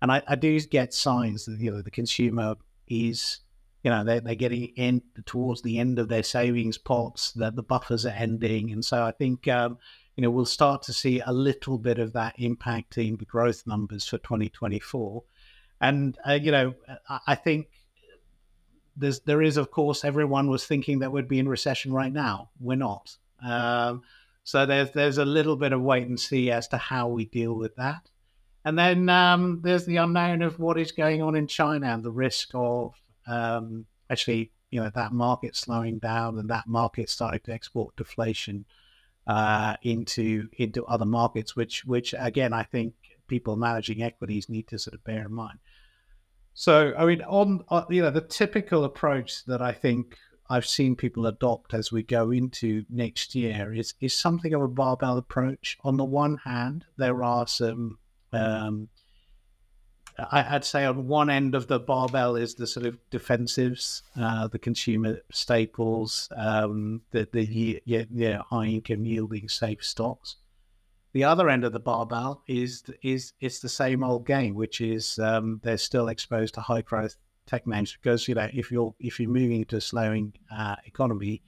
[0.00, 2.54] and I, I, do get signs that you know the consumer
[2.86, 3.40] is
[3.82, 7.62] you know they're, they're getting in towards the end of their savings pots that the
[7.62, 8.70] buffers are ending.
[8.70, 9.78] And so i think um,
[10.16, 14.06] you know we'll start to see a little bit of that impacting the growth numbers
[14.06, 15.24] for 2024
[15.80, 16.74] and uh, you know
[17.08, 17.66] I, I think
[18.96, 22.50] there's there is of course everyone was thinking that we'd be in recession right now.
[22.60, 23.16] We're not.
[23.42, 24.02] Um,
[24.48, 27.52] so there's there's a little bit of wait and see as to how we deal
[27.52, 28.08] with that.
[28.64, 32.10] And then um, there's the unknown of what is going on in China and the
[32.10, 32.94] risk of
[33.26, 38.64] um, actually, you know, that market slowing down and that market starting to export deflation
[39.26, 42.94] uh, into into other markets, which which again I think
[43.26, 45.58] people managing equities need to sort of bear in mind.
[46.54, 50.16] So I mean, on, on you know the typical approach that I think
[50.50, 54.68] I've seen people adopt as we go into next year is is something of a
[54.68, 55.78] barbell approach.
[55.84, 57.98] On the one hand, there are some,
[58.32, 58.88] um,
[60.18, 64.48] I, would say, on one end of the barbell is the sort of defensives, uh,
[64.48, 70.36] the consumer staples, um, the the yeah, yeah, high income yielding safe stocks.
[71.12, 75.18] The other end of the barbell is is it's the same old game, which is
[75.18, 77.16] um, they're still exposed to high growth
[77.48, 81.42] tech names because you know if you're if you're moving to a slowing uh, economy,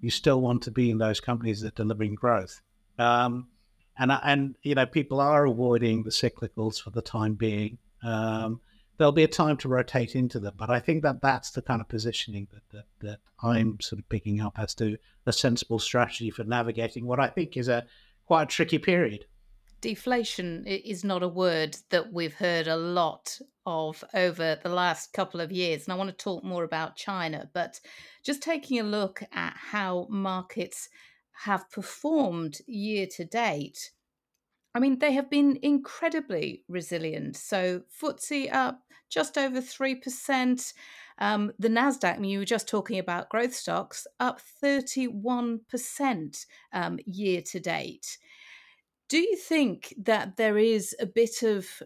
[0.00, 2.62] you still want to be in those companies that are delivering growth.
[2.98, 3.48] Um,
[3.98, 7.78] and and you know people are avoiding the cyclicals for the time being.
[8.02, 8.60] Um,
[8.96, 11.80] there'll be a time to rotate into them, but I think that that's the kind
[11.80, 16.30] of positioning that, that that I'm sort of picking up as to a sensible strategy
[16.30, 17.86] for navigating what I think is a
[18.26, 19.26] quite a tricky period.
[19.80, 25.40] Deflation is not a word that we've heard a lot of over the last couple
[25.40, 25.84] of years.
[25.84, 27.80] And I want to talk more about China, but
[28.24, 30.88] just taking a look at how markets
[31.44, 33.90] have performed year to date.
[34.74, 37.36] I mean, they have been incredibly resilient.
[37.36, 40.72] So, FTSE up just over 3%.
[41.18, 46.98] Um, the NASDAQ, I mean, you were just talking about growth stocks, up 31% um,
[47.04, 48.18] year to date.
[49.10, 51.82] Do you think that there is a bit of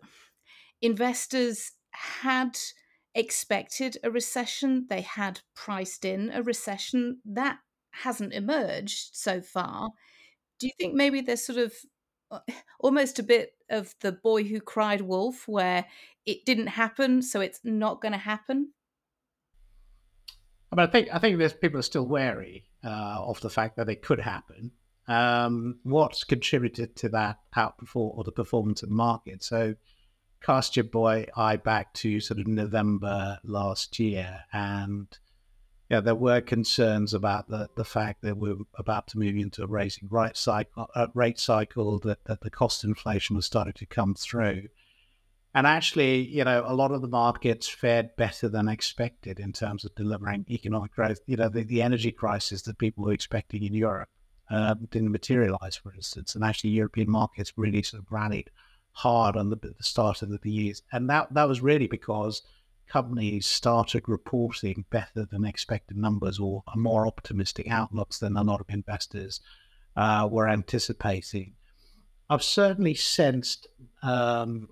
[0.83, 2.59] investors had
[3.15, 7.61] expected a recession, they had priced in a recession that
[7.93, 9.93] hasn't emerged so far?
[10.59, 11.73] Do you think maybe there's sort of
[12.31, 12.41] uh,
[12.79, 15.87] almost a bit of the boy who cried wolf where
[16.27, 18.73] it didn't happen so it's not going to happen
[20.71, 23.89] but i think i think there's people are still wary uh, of the fact that
[23.89, 24.73] it could happen
[25.07, 29.43] um, what's contributed to that outperform or the performance of the market.
[29.43, 29.75] So
[30.43, 35.07] cast your boy eye back to sort of November last year, and
[35.91, 39.67] yeah, there were concerns about the, the fact that we're about to move into a
[39.67, 44.15] raising rate cycle, uh, rate cycle that, that the cost inflation was starting to come
[44.15, 44.69] through.
[45.55, 49.85] And actually, you know, a lot of the markets fared better than expected in terms
[49.85, 51.21] of delivering economic growth.
[51.27, 54.09] You know, the, the energy crisis that people were expecting in Europe
[54.51, 56.35] uh, didn't materialize, for instance.
[56.35, 58.51] And actually, European markets really sort of rallied
[58.93, 60.83] hard on the, the start of the years.
[60.93, 62.43] And that, that was really because
[62.87, 68.67] companies started reporting better than expected numbers or more optimistic outlooks than a lot of
[68.69, 69.41] investors
[69.97, 71.55] uh, were anticipating.
[72.29, 73.69] I've certainly sensed
[74.03, 74.69] um,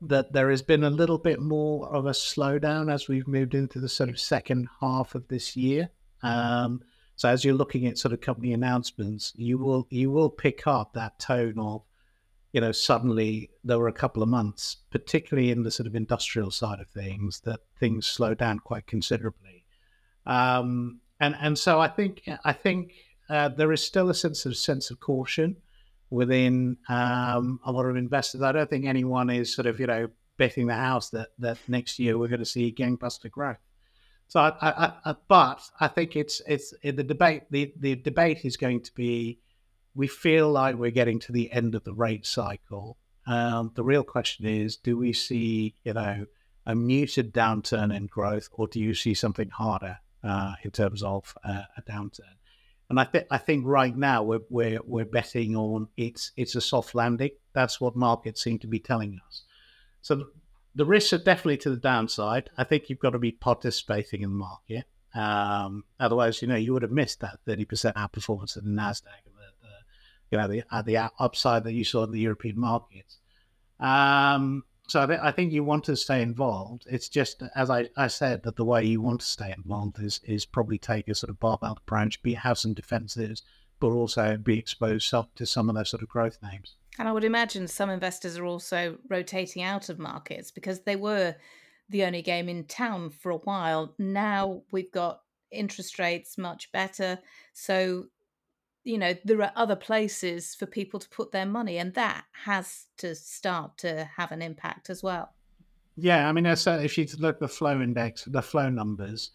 [0.00, 3.80] that there has been a little bit more of a slowdown as we've moved into
[3.80, 5.90] the sort of second half of this year.
[6.22, 6.82] Um,
[7.16, 10.92] so as you're looking at sort of company announcements, you will you will pick up
[10.92, 11.82] that tone of,
[12.52, 16.50] you know, suddenly there were a couple of months, particularly in the sort of industrial
[16.50, 19.64] side of things, that things slowed down quite considerably.
[20.26, 22.92] Um, and and so I think I think
[23.30, 25.56] uh, there is still a sense of sense of caution
[26.10, 28.42] within um, a lot of investors.
[28.42, 31.98] I don't think anyone is sort of you know betting the house that that next
[31.98, 33.65] year we're going to see gangbuster growth.
[34.28, 37.44] So, I, I, I, but I think it's it's the debate.
[37.50, 39.38] The, the debate is going to be:
[39.94, 42.96] we feel like we're getting to the end of the rate cycle.
[43.26, 46.26] Um, the real question is: do we see you know
[46.66, 51.34] a muted downturn in growth, or do you see something harder uh, in terms of
[51.44, 52.36] uh, a downturn?
[52.88, 56.60] And I think I think right now we're, we're we're betting on it's it's a
[56.60, 57.30] soft landing.
[57.52, 59.42] That's what markets seem to be telling us.
[60.02, 60.26] So
[60.76, 62.50] the risks are definitely to the downside.
[62.56, 64.84] I think you've got to be participating in the market.
[65.14, 69.32] Um, otherwise, you know, you would have missed that 30% outperformance of the NASDAQ the
[70.30, 73.18] you know, the, uh, the upside that you saw in the European markets.
[73.80, 76.84] Um, so I, th- I, think you want to stay involved.
[76.88, 80.20] It's just, as I, I said, that the way you want to stay involved is
[80.24, 83.42] is probably take a sort of barbell approach, be have some defenses,
[83.80, 86.76] but also be exposed to some of those sort of growth names.
[86.98, 91.34] And I would imagine some investors are also rotating out of markets because they were
[91.88, 93.94] the only game in town for a while.
[93.98, 97.18] Now we've got interest rates much better.
[97.52, 98.06] So,
[98.84, 102.86] you know, there are other places for people to put their money, and that has
[102.98, 105.34] to start to have an impact as well.
[105.96, 109.30] Yeah, I mean, if you look at the flow index, the flow numbers,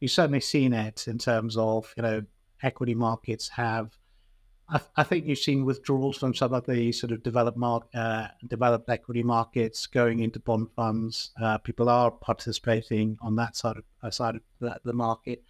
[0.00, 2.22] you've certainly seen it in terms of, you know,
[2.62, 3.96] equity markets have
[4.68, 8.88] I, think you've seen withdrawals from some of the sort of developed mark, uh, developed
[8.88, 11.32] equity markets going into bond funds.
[11.40, 15.42] Uh, people are participating on that side of uh, side of the, the market.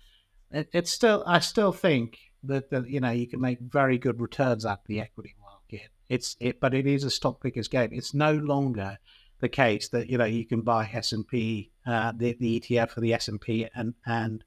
[0.51, 4.21] It, it's still, I still think that, that you know you can make very good
[4.21, 5.91] returns at the equity market.
[6.09, 7.91] It's it, but it is a stock picker's game.
[7.93, 8.99] It's no longer
[9.41, 12.91] the case that you know you can buy S and P, uh, the the ETF
[12.91, 14.45] for the S and P, and and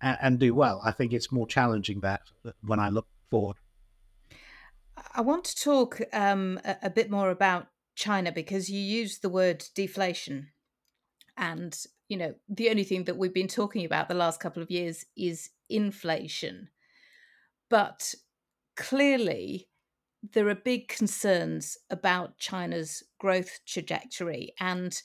[0.00, 0.80] and do well.
[0.84, 2.20] I think it's more challenging that
[2.62, 3.56] when I look forward.
[5.14, 9.28] I want to talk um, a, a bit more about China because you used the
[9.28, 10.48] word deflation.
[11.36, 11.76] And,
[12.08, 15.04] you know, the only thing that we've been talking about the last couple of years
[15.16, 16.68] is inflation.
[17.70, 18.14] But
[18.76, 19.68] clearly,
[20.32, 24.52] there are big concerns about China's growth trajectory.
[24.58, 25.00] And,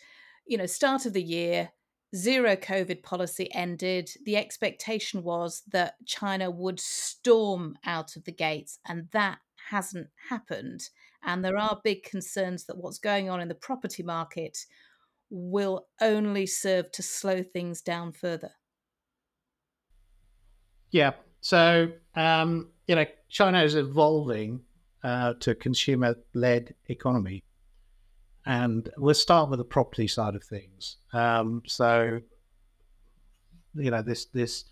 [0.48, 1.72] you know, start of the year,
[2.16, 4.10] zero COVID policy ended.
[4.26, 9.40] The expectation was that China would storm out of the gates, and that
[9.74, 10.82] hasn't happened.
[11.26, 14.58] And there are big concerns that what's going on in the property market
[15.30, 18.52] will only serve to slow things down further.
[20.92, 21.14] Yeah.
[21.42, 24.62] So, um, you know, China is evolving
[25.04, 27.44] uh, to consumer led economy.
[28.46, 30.98] And we'll start with the property side of things.
[31.14, 32.20] Um, so,
[33.74, 34.66] you know, this this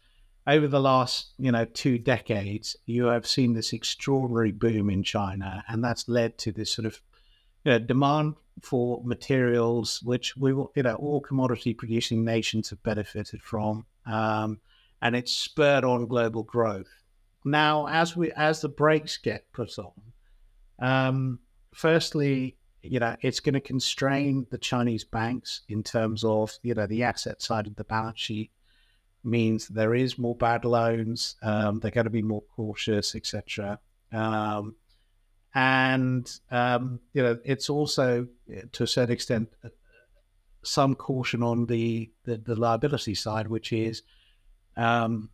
[0.47, 5.63] over the last you know two decades, you have seen this extraordinary boom in China,
[5.67, 7.01] and that's led to this sort of
[7.63, 13.41] you know, demand for materials, which we you know all commodity producing nations have benefited
[13.41, 14.59] from, um,
[15.01, 16.89] and it's spurred on global growth.
[17.43, 19.93] Now, as we as the brakes get put on,
[20.79, 21.39] um,
[21.73, 26.87] firstly, you know, it's going to constrain the Chinese banks in terms of you know
[26.87, 28.51] the asset side of the balance sheet
[29.23, 31.35] means there is more bad loans.
[31.41, 33.79] Um, they're going to be more cautious, etc.
[34.11, 34.75] Um,
[35.53, 38.27] and um, you know, it's also
[38.71, 39.49] to a certain extent
[40.63, 44.03] some caution on the the, the liability side, which is
[44.77, 45.29] um,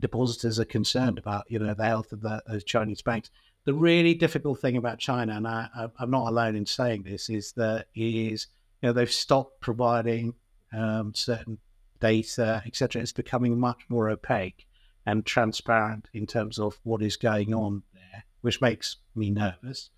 [0.00, 3.30] depositors are concerned about you know the health of the, Chinese banks.
[3.64, 5.68] The really difficult thing about China, and I,
[6.00, 8.46] am not alone in saying this, is that is
[8.80, 10.34] you know they've stopped providing
[10.72, 11.58] um, certain
[12.00, 13.02] data, etc.
[13.02, 14.66] It's becoming much more opaque
[15.04, 19.90] and transparent in terms of what is going on there, which makes me nervous.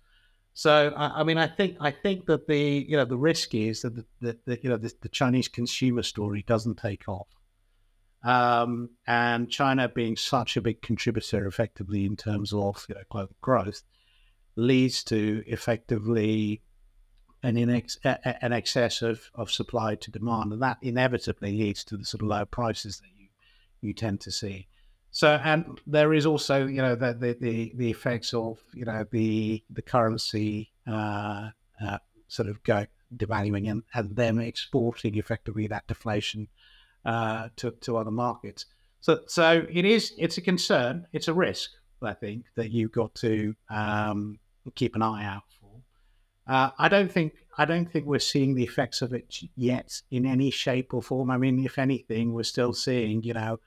[0.53, 3.81] So I, I mean, I think I think that the you know the risk is
[3.81, 7.27] that the, the, the you know the, the, Chinese consumer story doesn't take off,
[8.23, 13.35] um, and China being such a big contributor effectively in terms of you know, global
[13.41, 13.83] growth
[14.55, 16.61] leads to effectively
[17.41, 21.97] an in ex- an excess of, of supply to demand, and that inevitably leads to
[21.97, 23.27] the sort of low prices that you
[23.81, 24.67] you tend to see.
[25.11, 29.05] So, and there is also, you know, the the, the, the effects of, you know,
[29.11, 31.49] the the currency uh,
[31.83, 32.85] uh, sort of go
[33.15, 36.47] devaluing and, and them exporting effectively that deflation
[37.05, 38.65] uh, to to other markets.
[38.99, 40.13] So, so it is.
[40.17, 41.07] It's a concern.
[41.13, 41.71] It's a risk.
[42.01, 44.39] I think that you've got to um,
[44.75, 45.43] keep an eye out
[46.49, 50.25] uh, I don't think I don't think we're seeing the effects of it yet in
[50.25, 51.29] any shape or form.
[51.29, 53.59] I mean, if anything, we're still seeing you know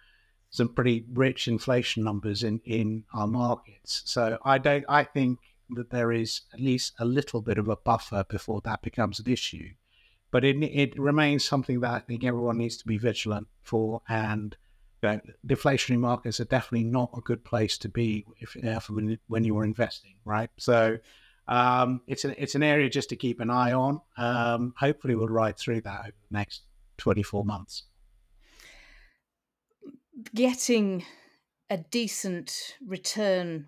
[0.51, 4.03] some pretty rich inflation numbers in in our markets.
[4.05, 4.85] So I don't.
[4.89, 5.39] I think
[5.71, 9.31] that there is at least a little bit of a buffer before that becomes an
[9.31, 9.69] issue.
[10.33, 14.57] But it it remains something that I think everyone needs to be vigilant for and.
[15.05, 19.19] You know, deflationary markets are definitely not a good place to be if, if when,
[19.27, 20.49] when you are investing, right?
[20.59, 20.99] So
[21.49, 24.01] um, it's an it's an area just to keep an eye on.
[24.17, 26.63] Um, hopefully, we'll ride through that over the next
[26.97, 27.85] twenty four months.
[30.35, 31.05] Getting
[31.69, 33.67] a decent return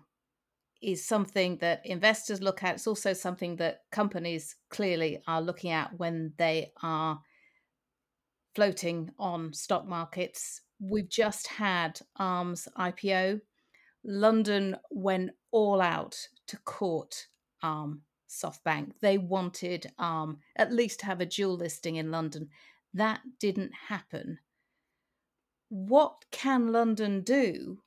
[0.81, 2.75] is something that investors look at.
[2.75, 7.19] It's also something that companies clearly are looking at when they are
[8.53, 10.61] floating on stock markets.
[10.79, 13.41] We've just had ARM's IPO.
[14.03, 16.15] London went all out
[16.47, 17.27] to court
[17.65, 18.91] um, SoftBank.
[19.01, 22.49] They wanted um, at least to have a dual listing in London.
[22.93, 24.39] That didn't happen.
[25.69, 27.79] What can London do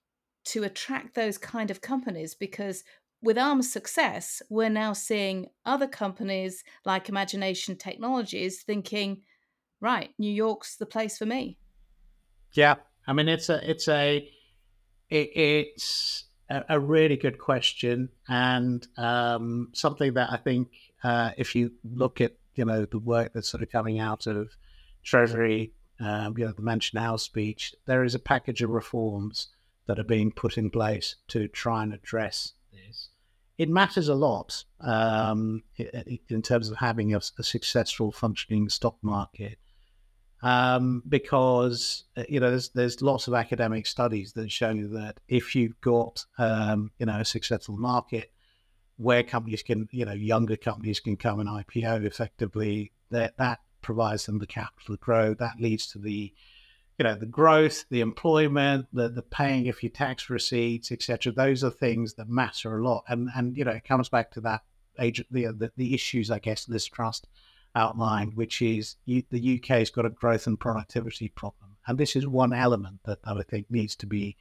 [0.47, 2.35] to attract those kind of companies?
[2.35, 2.85] Because
[3.23, 9.23] with ARM's success, we're now seeing other companies like Imagination Technologies thinking,
[9.81, 11.59] right, New York's the place for me.
[12.53, 12.77] Yeah,
[13.07, 14.29] I mean it's a it's a
[15.11, 20.69] it, it's a, a really good question and um, something that I think
[21.03, 24.51] uh, if you look at you know the work that's sort of coming out of
[25.05, 29.49] Treasury, um, you know the Mansion House speech, there is a package of reforms
[29.87, 33.09] that are being put in place to try and address this.
[33.57, 35.63] It matters a lot um,
[36.29, 39.59] in terms of having a, a successful functioning stock market
[40.43, 45.55] um, because uh, you know there's there's lots of academic studies that show that if
[45.55, 48.31] you've got um, you know a successful market
[48.97, 54.27] where companies can you know younger companies can come and IPO effectively that that provides
[54.27, 55.35] them the capital to grow.
[55.35, 56.33] That leads to the
[56.99, 61.63] you know the growth the employment the the paying of your tax receipts etc those
[61.63, 63.05] are things that matter a lot.
[63.09, 64.63] And and you know it comes back to that
[65.01, 67.23] age the the, the issues I guess Liz Truss
[67.75, 71.77] outlined, which is you, the UK has got a growth and productivity problem.
[71.87, 74.37] And this is one element that I think needs to be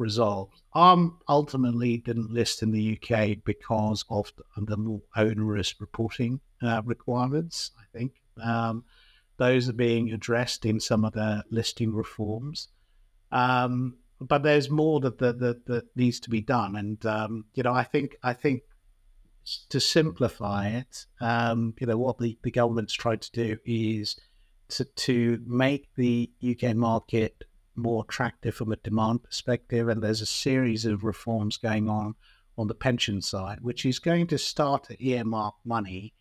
[0.00, 0.62] resolved.
[0.72, 7.70] ARM ultimately didn't list in the UK because of the, more onerous reporting uh, requirements,
[7.78, 8.12] I think.
[8.42, 8.84] Um,
[9.36, 12.68] those are being addressed in some of the listing reforms.
[13.32, 16.76] Um, but there's more that, that, that, that, needs to be done.
[16.76, 18.62] And, um, you know, I think, I think
[19.68, 24.18] to simplify it, um, you know, what the, the government's tried to do is
[24.68, 29.88] to, to make the UK market more attractive from a demand perspective.
[29.88, 32.14] And there's a series of reforms going on
[32.58, 36.14] on the pension side, which is going to start to earmark money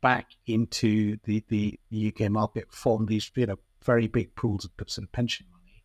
[0.00, 5.04] back into the, the UK market from these you know very big pools of sort
[5.04, 5.84] of pension money.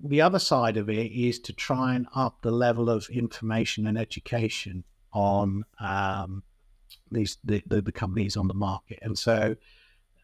[0.00, 3.98] The other side of it is to try and up the level of information and
[3.98, 6.42] education on um,
[7.10, 8.98] these the, the, the, companies on the market.
[9.02, 9.56] And so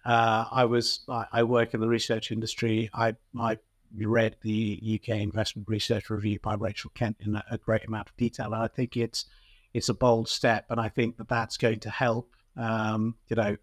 [0.05, 2.91] uh, I was I, I, work in the research industry.
[2.93, 3.59] I I
[3.97, 8.17] read the UK Investment Research Review by Rachel Kent in a, a great amount of
[8.17, 8.47] detail.
[8.47, 9.27] And I think it's
[9.73, 13.57] it's a bold step, and I think that that's going to help um, you know,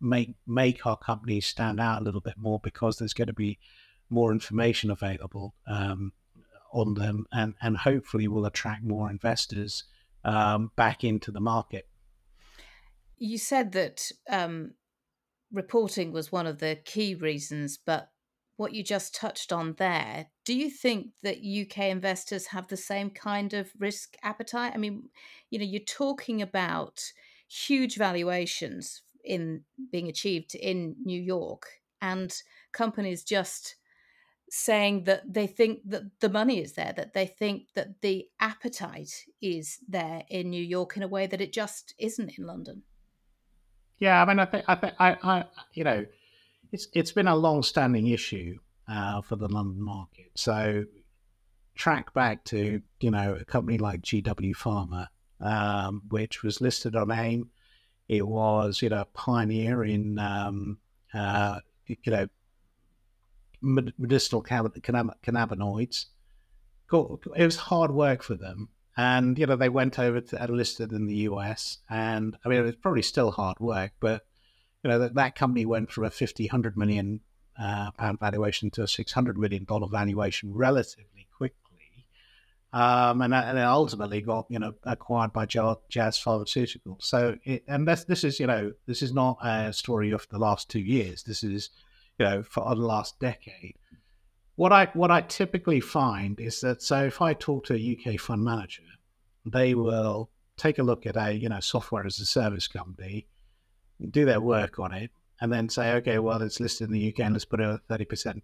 [0.00, 3.58] make make our companies stand out a little bit more because there's going to be
[4.10, 6.12] more information available um,
[6.72, 9.84] on them, and and hopefully will attract more investors
[10.28, 11.88] um, back into the market.
[13.16, 14.74] You said that um,
[15.52, 18.10] reporting was one of the key reasons, but
[18.56, 23.08] what you just touched on there, do you think that UK investors have the same
[23.08, 24.72] kind of risk appetite?
[24.74, 25.08] I mean,
[25.50, 27.00] you know, you're talking about
[27.48, 31.66] huge valuations in being achieved in New York
[32.02, 32.34] and
[32.72, 33.76] companies just
[34.50, 39.24] saying that they think that the money is there that they think that the appetite
[39.42, 42.82] is there in New York in a way that it just isn't in London
[44.00, 45.44] yeah i mean i think i think i, I
[45.74, 46.06] you know
[46.70, 50.84] it's it's been a long standing issue uh, for the london market so
[51.74, 55.08] track back to you know a company like gw pharma
[55.40, 57.50] um, which was listed on AIM.
[58.08, 60.78] It was, you know, a pioneer in, um,
[61.12, 62.26] uh, you know,
[63.60, 66.06] medicinal cannabinoids.
[66.92, 68.68] It was hard work for them.
[68.96, 71.78] And, you know, they went over to listed in the US.
[71.88, 74.26] And I mean, it was probably still hard work, but,
[74.82, 77.20] you know, that, that company went from a 50, 100 million
[77.60, 82.06] uh, pound valuation to a $600 million valuation relatively quickly.
[82.72, 87.02] um, and, and ultimately got you know acquired by Jazz Pharmaceuticals.
[87.02, 90.38] So, it, and this this is you know this is not a story of the
[90.38, 91.22] last two years.
[91.22, 91.70] This is
[92.18, 93.76] you know for the last decade.
[94.56, 98.20] What I what I typically find is that so if I talk to a UK
[98.20, 98.82] fund manager,
[99.44, 103.26] they will take a look at a you know software as a service company,
[104.10, 105.10] do their work on it,
[105.40, 108.04] and then say, okay, well it's listed in the UK, and let's put a thirty
[108.04, 108.42] percent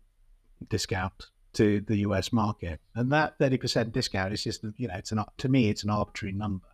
[0.69, 2.81] discount to the US market.
[2.95, 6.33] And that 30% discount is just, you know, it's an, to me, it's an arbitrary
[6.33, 6.67] number.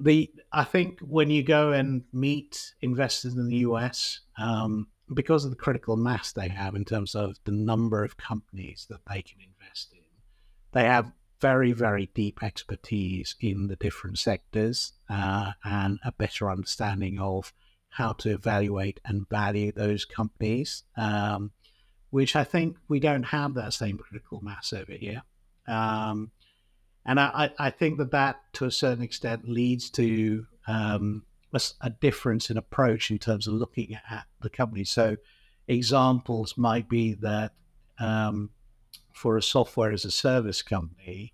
[0.00, 5.50] The, I think when you go and meet investors in the US, um, because of
[5.50, 9.38] the critical mass they have in terms of the number of companies that they can
[9.40, 9.98] invest in,
[10.72, 17.18] they have very, very deep expertise in the different sectors uh, and a better understanding
[17.18, 17.52] of
[17.88, 20.84] how to evaluate and value those companies.
[20.96, 21.52] Um,
[22.10, 25.22] which I think we don't have that same critical mass over here.
[25.66, 26.32] Um,
[27.06, 31.90] and I, I, think that that, to a certain extent, leads to um, a, a,
[31.90, 34.84] difference in approach in terms of looking at the company.
[34.84, 35.16] So,
[35.68, 37.52] examples might be that
[37.98, 38.50] um,
[39.12, 41.32] for a software as a service company,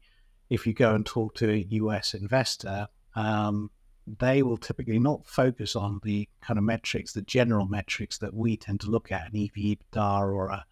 [0.50, 3.70] if you go and talk to a US investor, um,
[4.06, 8.56] they will typically not focus on the kind of metrics, the general metrics that we
[8.56, 10.64] tend to look at, an EV EBITDA or a,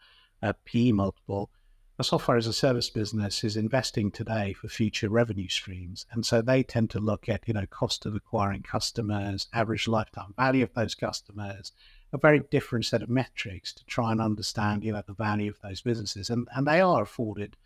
[0.43, 1.51] a P multiple.
[1.97, 6.07] A software as a service business is investing today for future revenue streams.
[6.11, 10.35] And so they tend to look at, you know, cost of acquiring customers, average lifetime
[10.37, 11.71] value of those customers,
[12.13, 15.61] a very different set of metrics to try and understand, you know, the value of
[15.61, 16.31] those businesses.
[16.31, 17.57] And, and they are afforded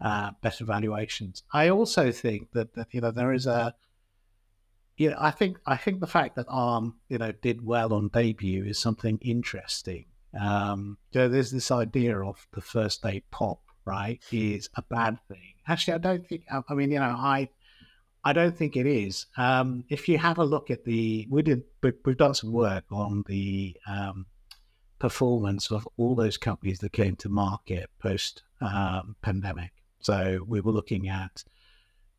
[0.00, 1.42] uh, better valuations.
[1.52, 3.74] I also think that, that, you know, there is a,
[4.96, 8.06] you know, I think I think the fact that ARM, you know, did well on
[8.06, 10.04] debut is something interesting.
[10.38, 15.54] Um, know, there's this idea of the first day pop, right, is a bad thing.
[15.68, 16.44] Actually, I don't think.
[16.68, 17.48] I mean, you know, I
[18.24, 19.26] I don't think it is.
[19.36, 23.22] Um, if you have a look at the, we did we've done some work on
[23.26, 24.26] the um,
[24.98, 29.72] performance of all those companies that came to market post um, pandemic.
[30.00, 31.44] So we were looking at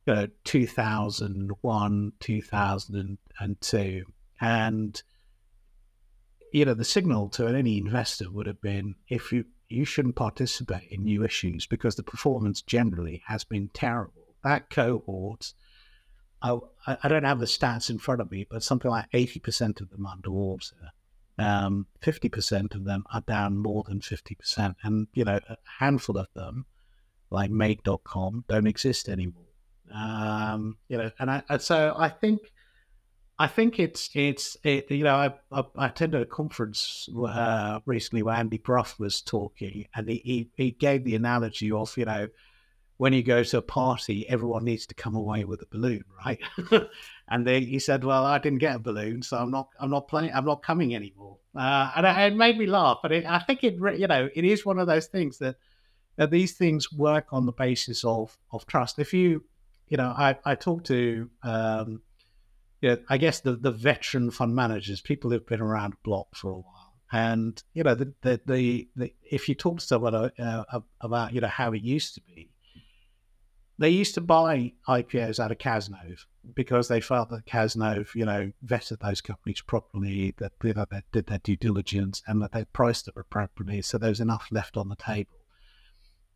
[0.05, 4.03] you know, 2001, 2002.
[4.41, 5.03] And,
[6.55, 10.89] you know, the signal to any investor would have been if you, you shouldn't participate
[10.89, 14.23] in new issues because the performance generally has been terrible.
[14.41, 15.51] That cohort,
[16.41, 19.89] I, I don't have the stats in front of me, but something like 80% of
[19.89, 20.91] them are underwater.
[21.37, 24.75] Um, 50% of them are down more than 50%.
[24.81, 26.67] And, you know, a handful of them,
[27.29, 29.43] like Made.com, don't exist anymore.
[29.93, 32.39] Um, you know, and I, so I think
[33.37, 38.23] I think it's it's it, you know I, I, I attended a conference uh, recently
[38.23, 42.27] where Andy Brough was talking, and he, he, gave the analogy of you know
[42.97, 46.39] when you go to a party, everyone needs to come away with a balloon, right?
[47.27, 50.07] and they, he said, "Well, I didn't get a balloon, so I'm not, I'm not
[50.07, 52.99] playing, I'm not coming anymore." Uh, and it, it, made me laugh.
[53.01, 55.57] But it, I think it, you know, it is one of those things that,
[56.15, 58.97] that these things work on the basis of of trust.
[58.97, 59.43] If you,
[59.89, 62.01] you know, I I talked to, um,
[62.81, 66.51] know, I guess the the veteran fund managers, people who've been around the block for
[66.51, 66.93] a while.
[67.11, 70.63] And you know the the, the, the if you talk to someone uh,
[71.01, 72.51] about you know how it used to be,
[73.77, 78.51] they used to buy IPOs out of Cazenove because they felt that Cazenove, you know,
[78.65, 82.65] vetted those companies properly, that you know, they did their due diligence, and that they
[82.65, 85.31] priced them appropriately, so there was enough left on the table.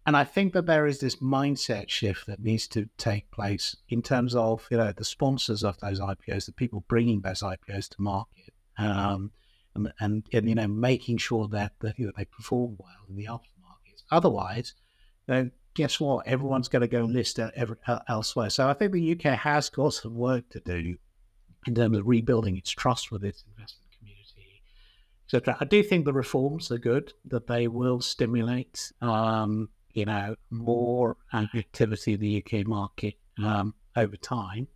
[0.10, 4.02] And I think that there is this mindset shift that needs to take place in
[4.02, 8.02] terms of, you know, the sponsors of those IPOs, the people bringing those IPOs to
[8.02, 9.30] market, um,
[9.76, 13.18] and, and, and, you know, making sure that, that you know, they perform well in
[13.18, 14.02] the aftermarket.
[14.10, 14.74] Otherwise,
[15.76, 16.26] guess what?
[16.26, 17.40] Everyone's going to go list
[18.08, 18.50] elsewhere.
[18.50, 20.96] So I think the UK has got some work to do
[21.68, 24.64] in terms of rebuilding its trust with its investment community,
[25.28, 25.56] etc.
[25.62, 31.18] I do think the reforms are good; that they will stimulate, um, you know, more
[31.34, 34.68] activity in the UK market um, over time.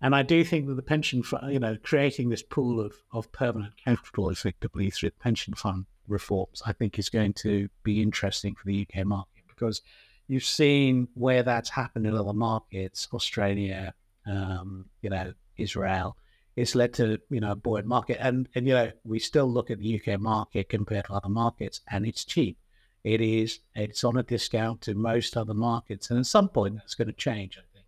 [0.00, 3.30] And I do think that the pension fund, you know, creating this pool of, of
[3.30, 8.66] permanent capital effectively through pension fund reforms, I think is going to be interesting for
[8.66, 9.80] the UK market because
[10.26, 13.94] you've seen where that's happened in other markets, Australia,
[14.26, 16.16] um, you know, Israel.
[16.56, 19.70] It's led to you know a buoyant market, and and you know we still look
[19.70, 22.58] at the UK market compared to other markets, and it's cheap.
[23.04, 23.60] It is.
[23.74, 27.12] It's on a discount to most other markets, and at some point that's going to
[27.12, 27.58] change.
[27.58, 27.86] I think.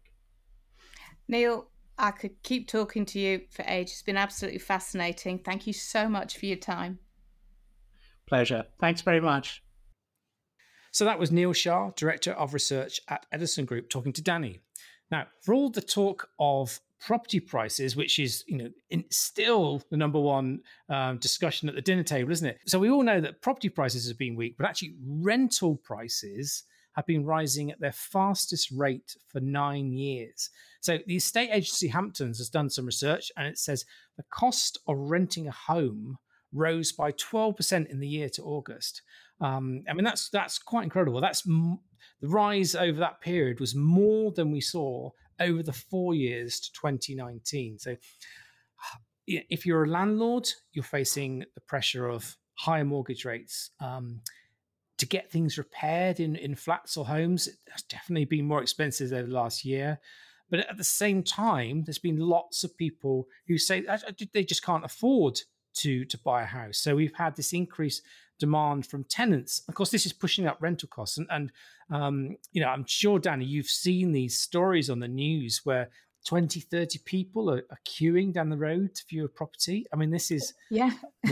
[1.29, 3.93] Neil, I could keep talking to you for ages.
[3.93, 5.39] It's been absolutely fascinating.
[5.39, 6.99] Thank you so much for your time.
[8.27, 8.65] Pleasure.
[8.81, 9.63] Thanks very much.
[10.91, 14.61] So that was Neil Shah, Director of Research at Edison Group, talking to Danni.
[15.11, 20.19] Now, for all the talk of property prices, which is you know still the number
[20.19, 22.59] one um, discussion at the dinner table, isn't it?
[22.67, 26.65] So we all know that property prices have been weak, but actually rental prices
[26.95, 30.51] have been rising at their fastest rate for nine years.
[30.81, 33.85] So the estate agency Hamptons has done some research, and it says
[34.17, 36.19] the cost of renting a home
[36.53, 39.03] rose by 12% in the year to August.
[39.41, 41.21] Um, I mean, that's that's quite incredible.
[41.21, 41.81] That's m-
[42.21, 46.73] the rise over that period was more than we saw over the four years to
[46.73, 47.79] 2019.
[47.79, 47.97] So,
[49.27, 53.71] if you're a landlord, you're facing the pressure of higher mortgage rates.
[53.81, 54.21] Um,
[54.99, 59.27] to get things repaired in, in flats or homes, has definitely been more expensive over
[59.27, 59.99] the last year.
[60.51, 63.85] But at the same time, there's been lots of people who say
[64.33, 65.41] they just can't afford
[65.75, 66.79] to to buy a house.
[66.79, 68.03] So we've had this increase
[68.39, 69.63] demand from tenants.
[69.69, 71.19] Of course, this is pushing up rental costs.
[71.19, 71.53] And, and
[71.91, 75.91] um, you know, I'm sure, Danni, you've seen these stories on the news where
[76.27, 79.87] 20, 30 people are, are queuing down the road to view a property.
[79.93, 80.55] I mean, this is.
[80.71, 80.93] Yeah.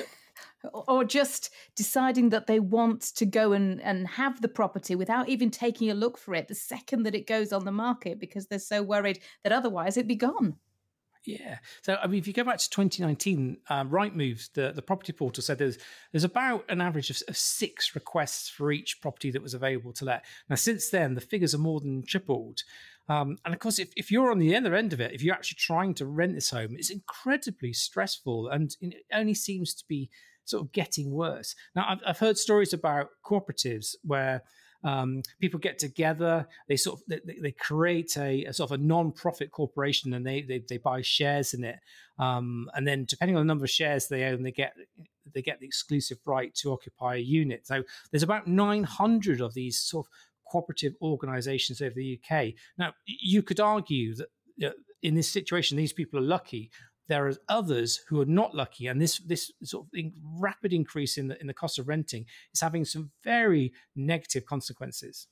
[0.72, 5.50] or just deciding that they want to go and, and have the property without even
[5.50, 8.58] taking a look for it the second that it goes on the market because they're
[8.58, 10.56] so worried that otherwise it'd be gone.
[11.24, 11.58] Yeah.
[11.82, 15.42] So, I mean, if you go back to 2019, um, Rightmove, the, the property portal
[15.42, 15.78] said there's
[16.10, 20.04] there's about an average of, of, six requests for each property that was available to
[20.04, 20.24] let.
[20.48, 22.62] Now, since then, the figures are more than tripled.
[23.08, 25.34] Um, and of course, if, if you're on the other end of it, if you're
[25.34, 30.08] actually trying to rent this home, it's incredibly stressful and it only seems to be
[30.44, 31.54] sort of getting worse.
[31.74, 34.42] Now, I've, I've heard stories about cooperatives where
[34.84, 38.82] um, people get together, they sort of they, they create a, a, sort of a
[38.82, 41.78] non-profit corporation, and they they, they buy shares in it,
[42.18, 44.74] um, and then depending on the number of shares they own, they get
[45.32, 47.66] they get the exclusive right to occupy a unit.
[47.66, 50.12] So there's about 900 of these sort of
[50.50, 52.54] cooperative organisations over the UK.
[52.78, 54.28] Now you could argue that.
[54.56, 56.70] You know, in this situation, these people are lucky
[57.12, 60.04] there are others who are not lucky, and this this sort of
[60.40, 65.28] rapid increase in the in the cost of renting is having some very negative consequences.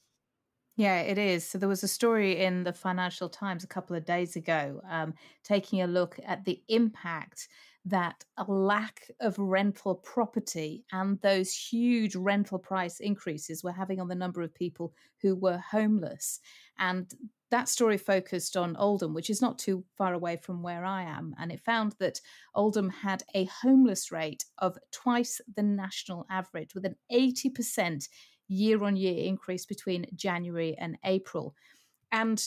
[0.77, 1.49] Yeah, it is.
[1.49, 5.15] So there was a story in the Financial Times a couple of days ago, um,
[5.43, 7.49] taking a look at the impact
[7.87, 14.09] that a lack of rental property and those huge rental price increases were having on
[14.09, 16.41] the number of people who were homeless.
[16.79, 17.11] And
[17.51, 21.35] that story focused on Oldham, which is not too far away from where I am,
[21.39, 22.21] and it found that
[22.55, 28.09] Oldham had a homeless rate of twice the national average, with an 80%
[28.47, 31.55] year on year increase between January and April.
[32.13, 32.45] And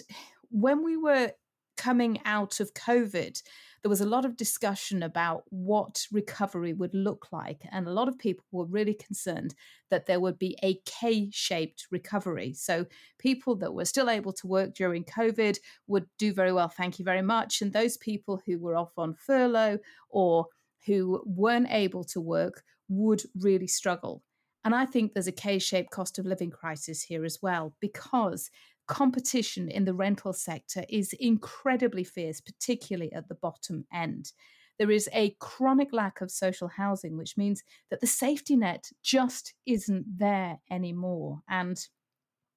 [0.49, 1.31] when we were
[1.75, 3.41] coming out of COVID,
[3.83, 7.63] there was a lot of discussion about what recovery would look like.
[7.69, 9.53] And a lot of people were really concerned
[9.91, 12.53] that there would be a K shaped recovery.
[12.53, 12.85] So
[13.19, 17.03] people that were still able to work during COVID would do very well, thank you
[17.03, 17.61] very much.
[17.61, 19.79] And those people who were off on furlough
[20.09, 20.47] or
[20.85, 24.23] who weren't able to work would really struggle.
[24.65, 28.49] And I think there's a K shaped cost of living crisis here as well, because
[28.87, 34.31] competition in the rental sector is incredibly fierce, particularly at the bottom end.
[34.79, 39.53] There is a chronic lack of social housing, which means that the safety net just
[39.65, 41.41] isn't there anymore.
[41.47, 41.77] And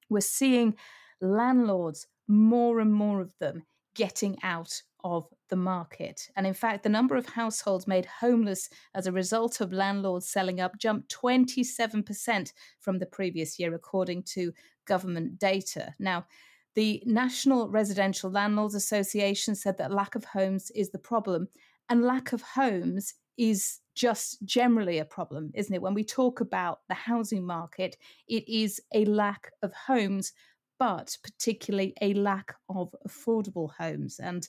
[0.09, 0.77] we're seeing
[1.21, 3.65] landlords, more and more of them,
[3.95, 6.29] getting out of the market.
[6.37, 10.61] And in fact, the number of households made homeless as a result of landlords selling
[10.61, 14.53] up jumped 27% from the previous year, according to
[14.87, 15.95] government data.
[15.99, 16.27] Now,
[16.75, 21.49] the National Residential Landlords Association said that lack of homes is the problem,
[21.89, 25.83] and lack of homes is just generally a problem, isn't it?
[25.83, 27.97] When we talk about the housing market,
[28.29, 30.33] it is a lack of homes,
[30.79, 34.19] but particularly a lack of affordable homes.
[34.19, 34.47] And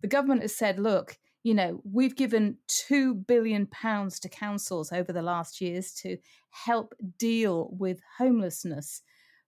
[0.00, 5.12] the government has said, look, you know, we've given two billion pounds to councils over
[5.12, 6.16] the last years to
[6.50, 9.02] help deal with homelessness.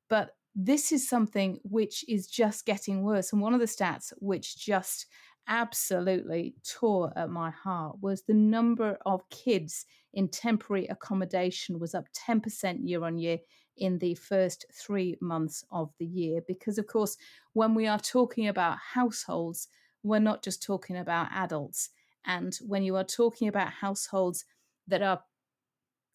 [0.09, 3.32] But this is something which is just getting worse.
[3.32, 5.06] And one of the stats which just
[5.46, 12.06] absolutely tore at my heart was the number of kids in temporary accommodation was up
[12.28, 13.38] 10% year on year
[13.76, 16.40] in the first three months of the year.
[16.46, 17.16] Because, of course,
[17.52, 19.68] when we are talking about households,
[20.02, 21.90] we're not just talking about adults.
[22.24, 24.44] And when you are talking about households
[24.88, 25.22] that are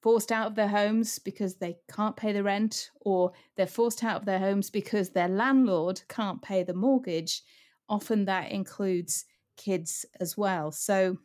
[0.03, 4.17] forced out of their homes because they can't pay the rent, or they're forced out
[4.17, 7.41] of their homes because their landlord can't pay the mortgage,
[7.87, 9.25] often that includes
[9.55, 10.71] kids as well.
[10.71, 11.17] So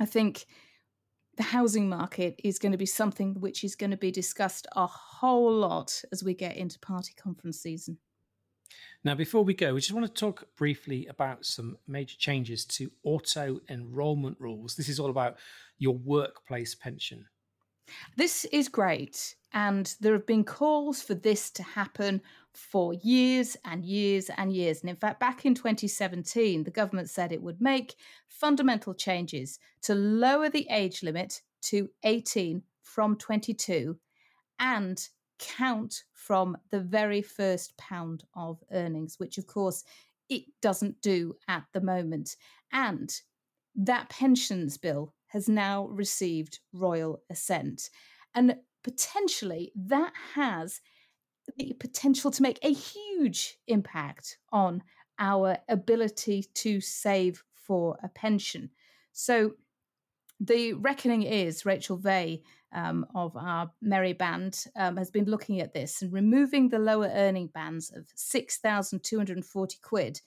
[0.00, 0.46] I think
[1.36, 4.86] the housing market is going to be something which is going to be discussed a
[4.86, 7.98] whole lot as we get into party conference season.
[9.04, 12.90] Now, before we go, we just want to talk briefly about some major changes to
[13.04, 14.74] auto enrolment rules.
[14.74, 15.38] This is all about
[15.78, 17.24] your workplace pension.
[18.16, 19.36] This is great.
[19.52, 22.22] And there have been calls for this to happen
[22.52, 24.80] for years and years and years.
[24.80, 27.94] And in fact, back in 2017, the government said it would make
[28.28, 33.98] fundamental changes to lower the age limit to 18 from 22
[34.58, 39.84] and count from the very first pound of earnings, which of course
[40.28, 42.36] it doesn't do at the moment.
[42.72, 43.10] And
[43.74, 47.90] that pensions bill has now received royal assent.
[48.34, 50.80] And potentially that has
[51.56, 54.82] the potential to make a huge impact on
[55.18, 58.70] our ability to save for a pension.
[59.12, 59.52] So
[60.38, 65.74] the reckoning is Rachel Vahey um, of our Merry Band um, has been looking at
[65.74, 70.20] this and removing the lower earning bands of 6,240 quid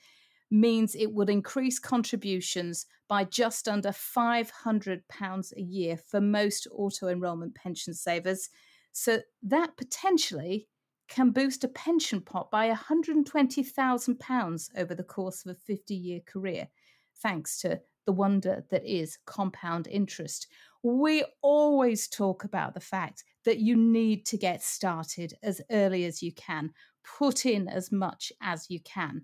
[0.53, 7.55] means it would increase contributions by just under £500 a year for most auto enrolment
[7.55, 8.51] pension savers.
[8.91, 10.67] So that potentially
[11.07, 16.67] can boost a pension pot by £120,000 over the course of a 50 year career,
[17.15, 20.45] thanks to the wonder that is compound interest.
[20.83, 26.21] We always talk about the fact that you need to get started as early as
[26.21, 26.71] you can,
[27.03, 29.23] put in as much as you can.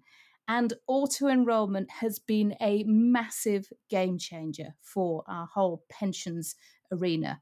[0.50, 6.56] And auto enrollment has been a massive game changer for our whole pensions
[6.91, 7.39] arena.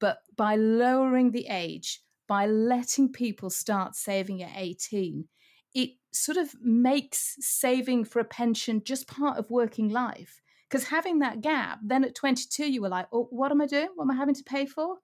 [0.00, 5.26] But by lowering the age, by letting people start saving at 18,
[5.74, 10.40] it sort of makes saving for a pension just part of working life.
[10.66, 13.88] Because having that gap, then at 22, you were like, oh, what am I doing?
[13.96, 14.96] What am I having to pay for?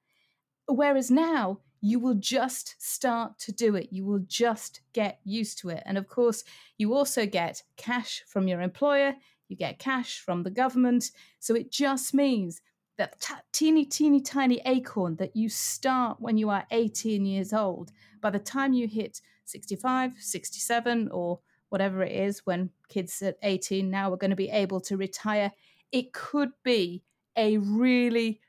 [0.68, 3.88] Whereas now, you will just start to do it.
[3.90, 5.82] You will just get used to it.
[5.84, 6.44] And of course,
[6.78, 9.14] you also get cash from your employer,
[9.48, 11.10] you get cash from the government.
[11.40, 12.62] So it just means
[12.98, 17.90] that t- teeny, teeny, tiny acorn that you start when you are 18 years old,
[18.20, 23.90] by the time you hit 65, 67, or whatever it is when kids at 18
[23.90, 25.50] now are going to be able to retire,
[25.90, 27.02] it could be
[27.36, 28.40] a really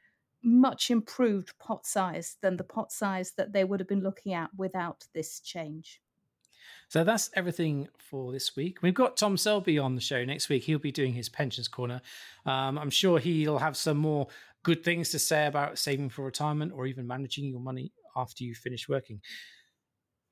[0.44, 4.50] much improved pot size than the pot size that they would have been looking at
[4.58, 6.02] without this change.
[6.90, 8.82] So that's everything for this week.
[8.82, 10.64] We've got Tom Selby on the show next week.
[10.64, 12.02] He'll be doing his pensions corner.
[12.46, 14.28] Um, I'm sure he'll have some more
[14.64, 18.54] good things to say about saving for retirement or even managing your money after you
[18.56, 19.22] finish working.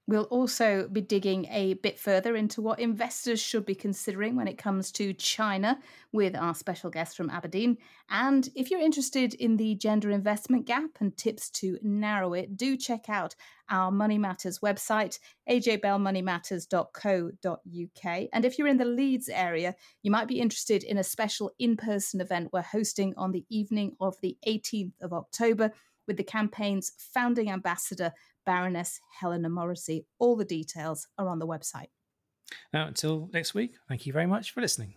[0.07, 4.57] We'll also be digging a bit further into what investors should be considering when it
[4.57, 5.77] comes to China
[6.11, 7.77] with our special guest from Aberdeen.
[8.09, 12.75] And if you're interested in the gender investment gap and tips to narrow it, do
[12.75, 13.35] check out
[13.69, 18.27] our Money Matters website, ajbellmoneymatters.co.uk.
[18.33, 21.77] And if you're in the Leeds area, you might be interested in a special in
[21.77, 25.71] person event we're hosting on the evening of the 18th of October
[26.07, 28.11] with the campaign's founding ambassador,
[28.45, 30.05] Baroness Helena Morrissey.
[30.19, 31.89] All the details are on the website.
[32.73, 34.95] Now, until next week, thank you very much for listening.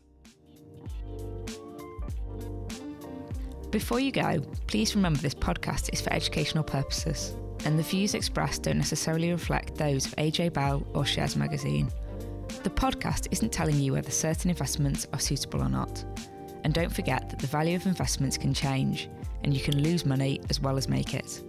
[3.71, 7.35] Before you go, please remember this podcast is for educational purposes,
[7.65, 11.91] and the views expressed don't necessarily reflect those of AJ Bell or Shares Magazine.
[12.63, 16.05] The podcast isn't telling you whether certain investments are suitable or not.
[16.63, 19.11] And don't forget that the value of investments can change,
[19.43, 21.43] and you can lose money as well as make it.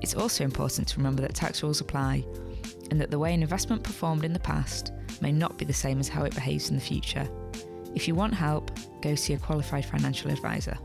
[0.00, 2.24] It's also important to remember that tax rules apply,
[2.90, 6.00] and that the way an investment performed in the past may not be the same
[6.00, 7.28] as how it behaves in the future.
[7.94, 8.70] If you want help,
[9.00, 10.76] go see a qualified financial advisor.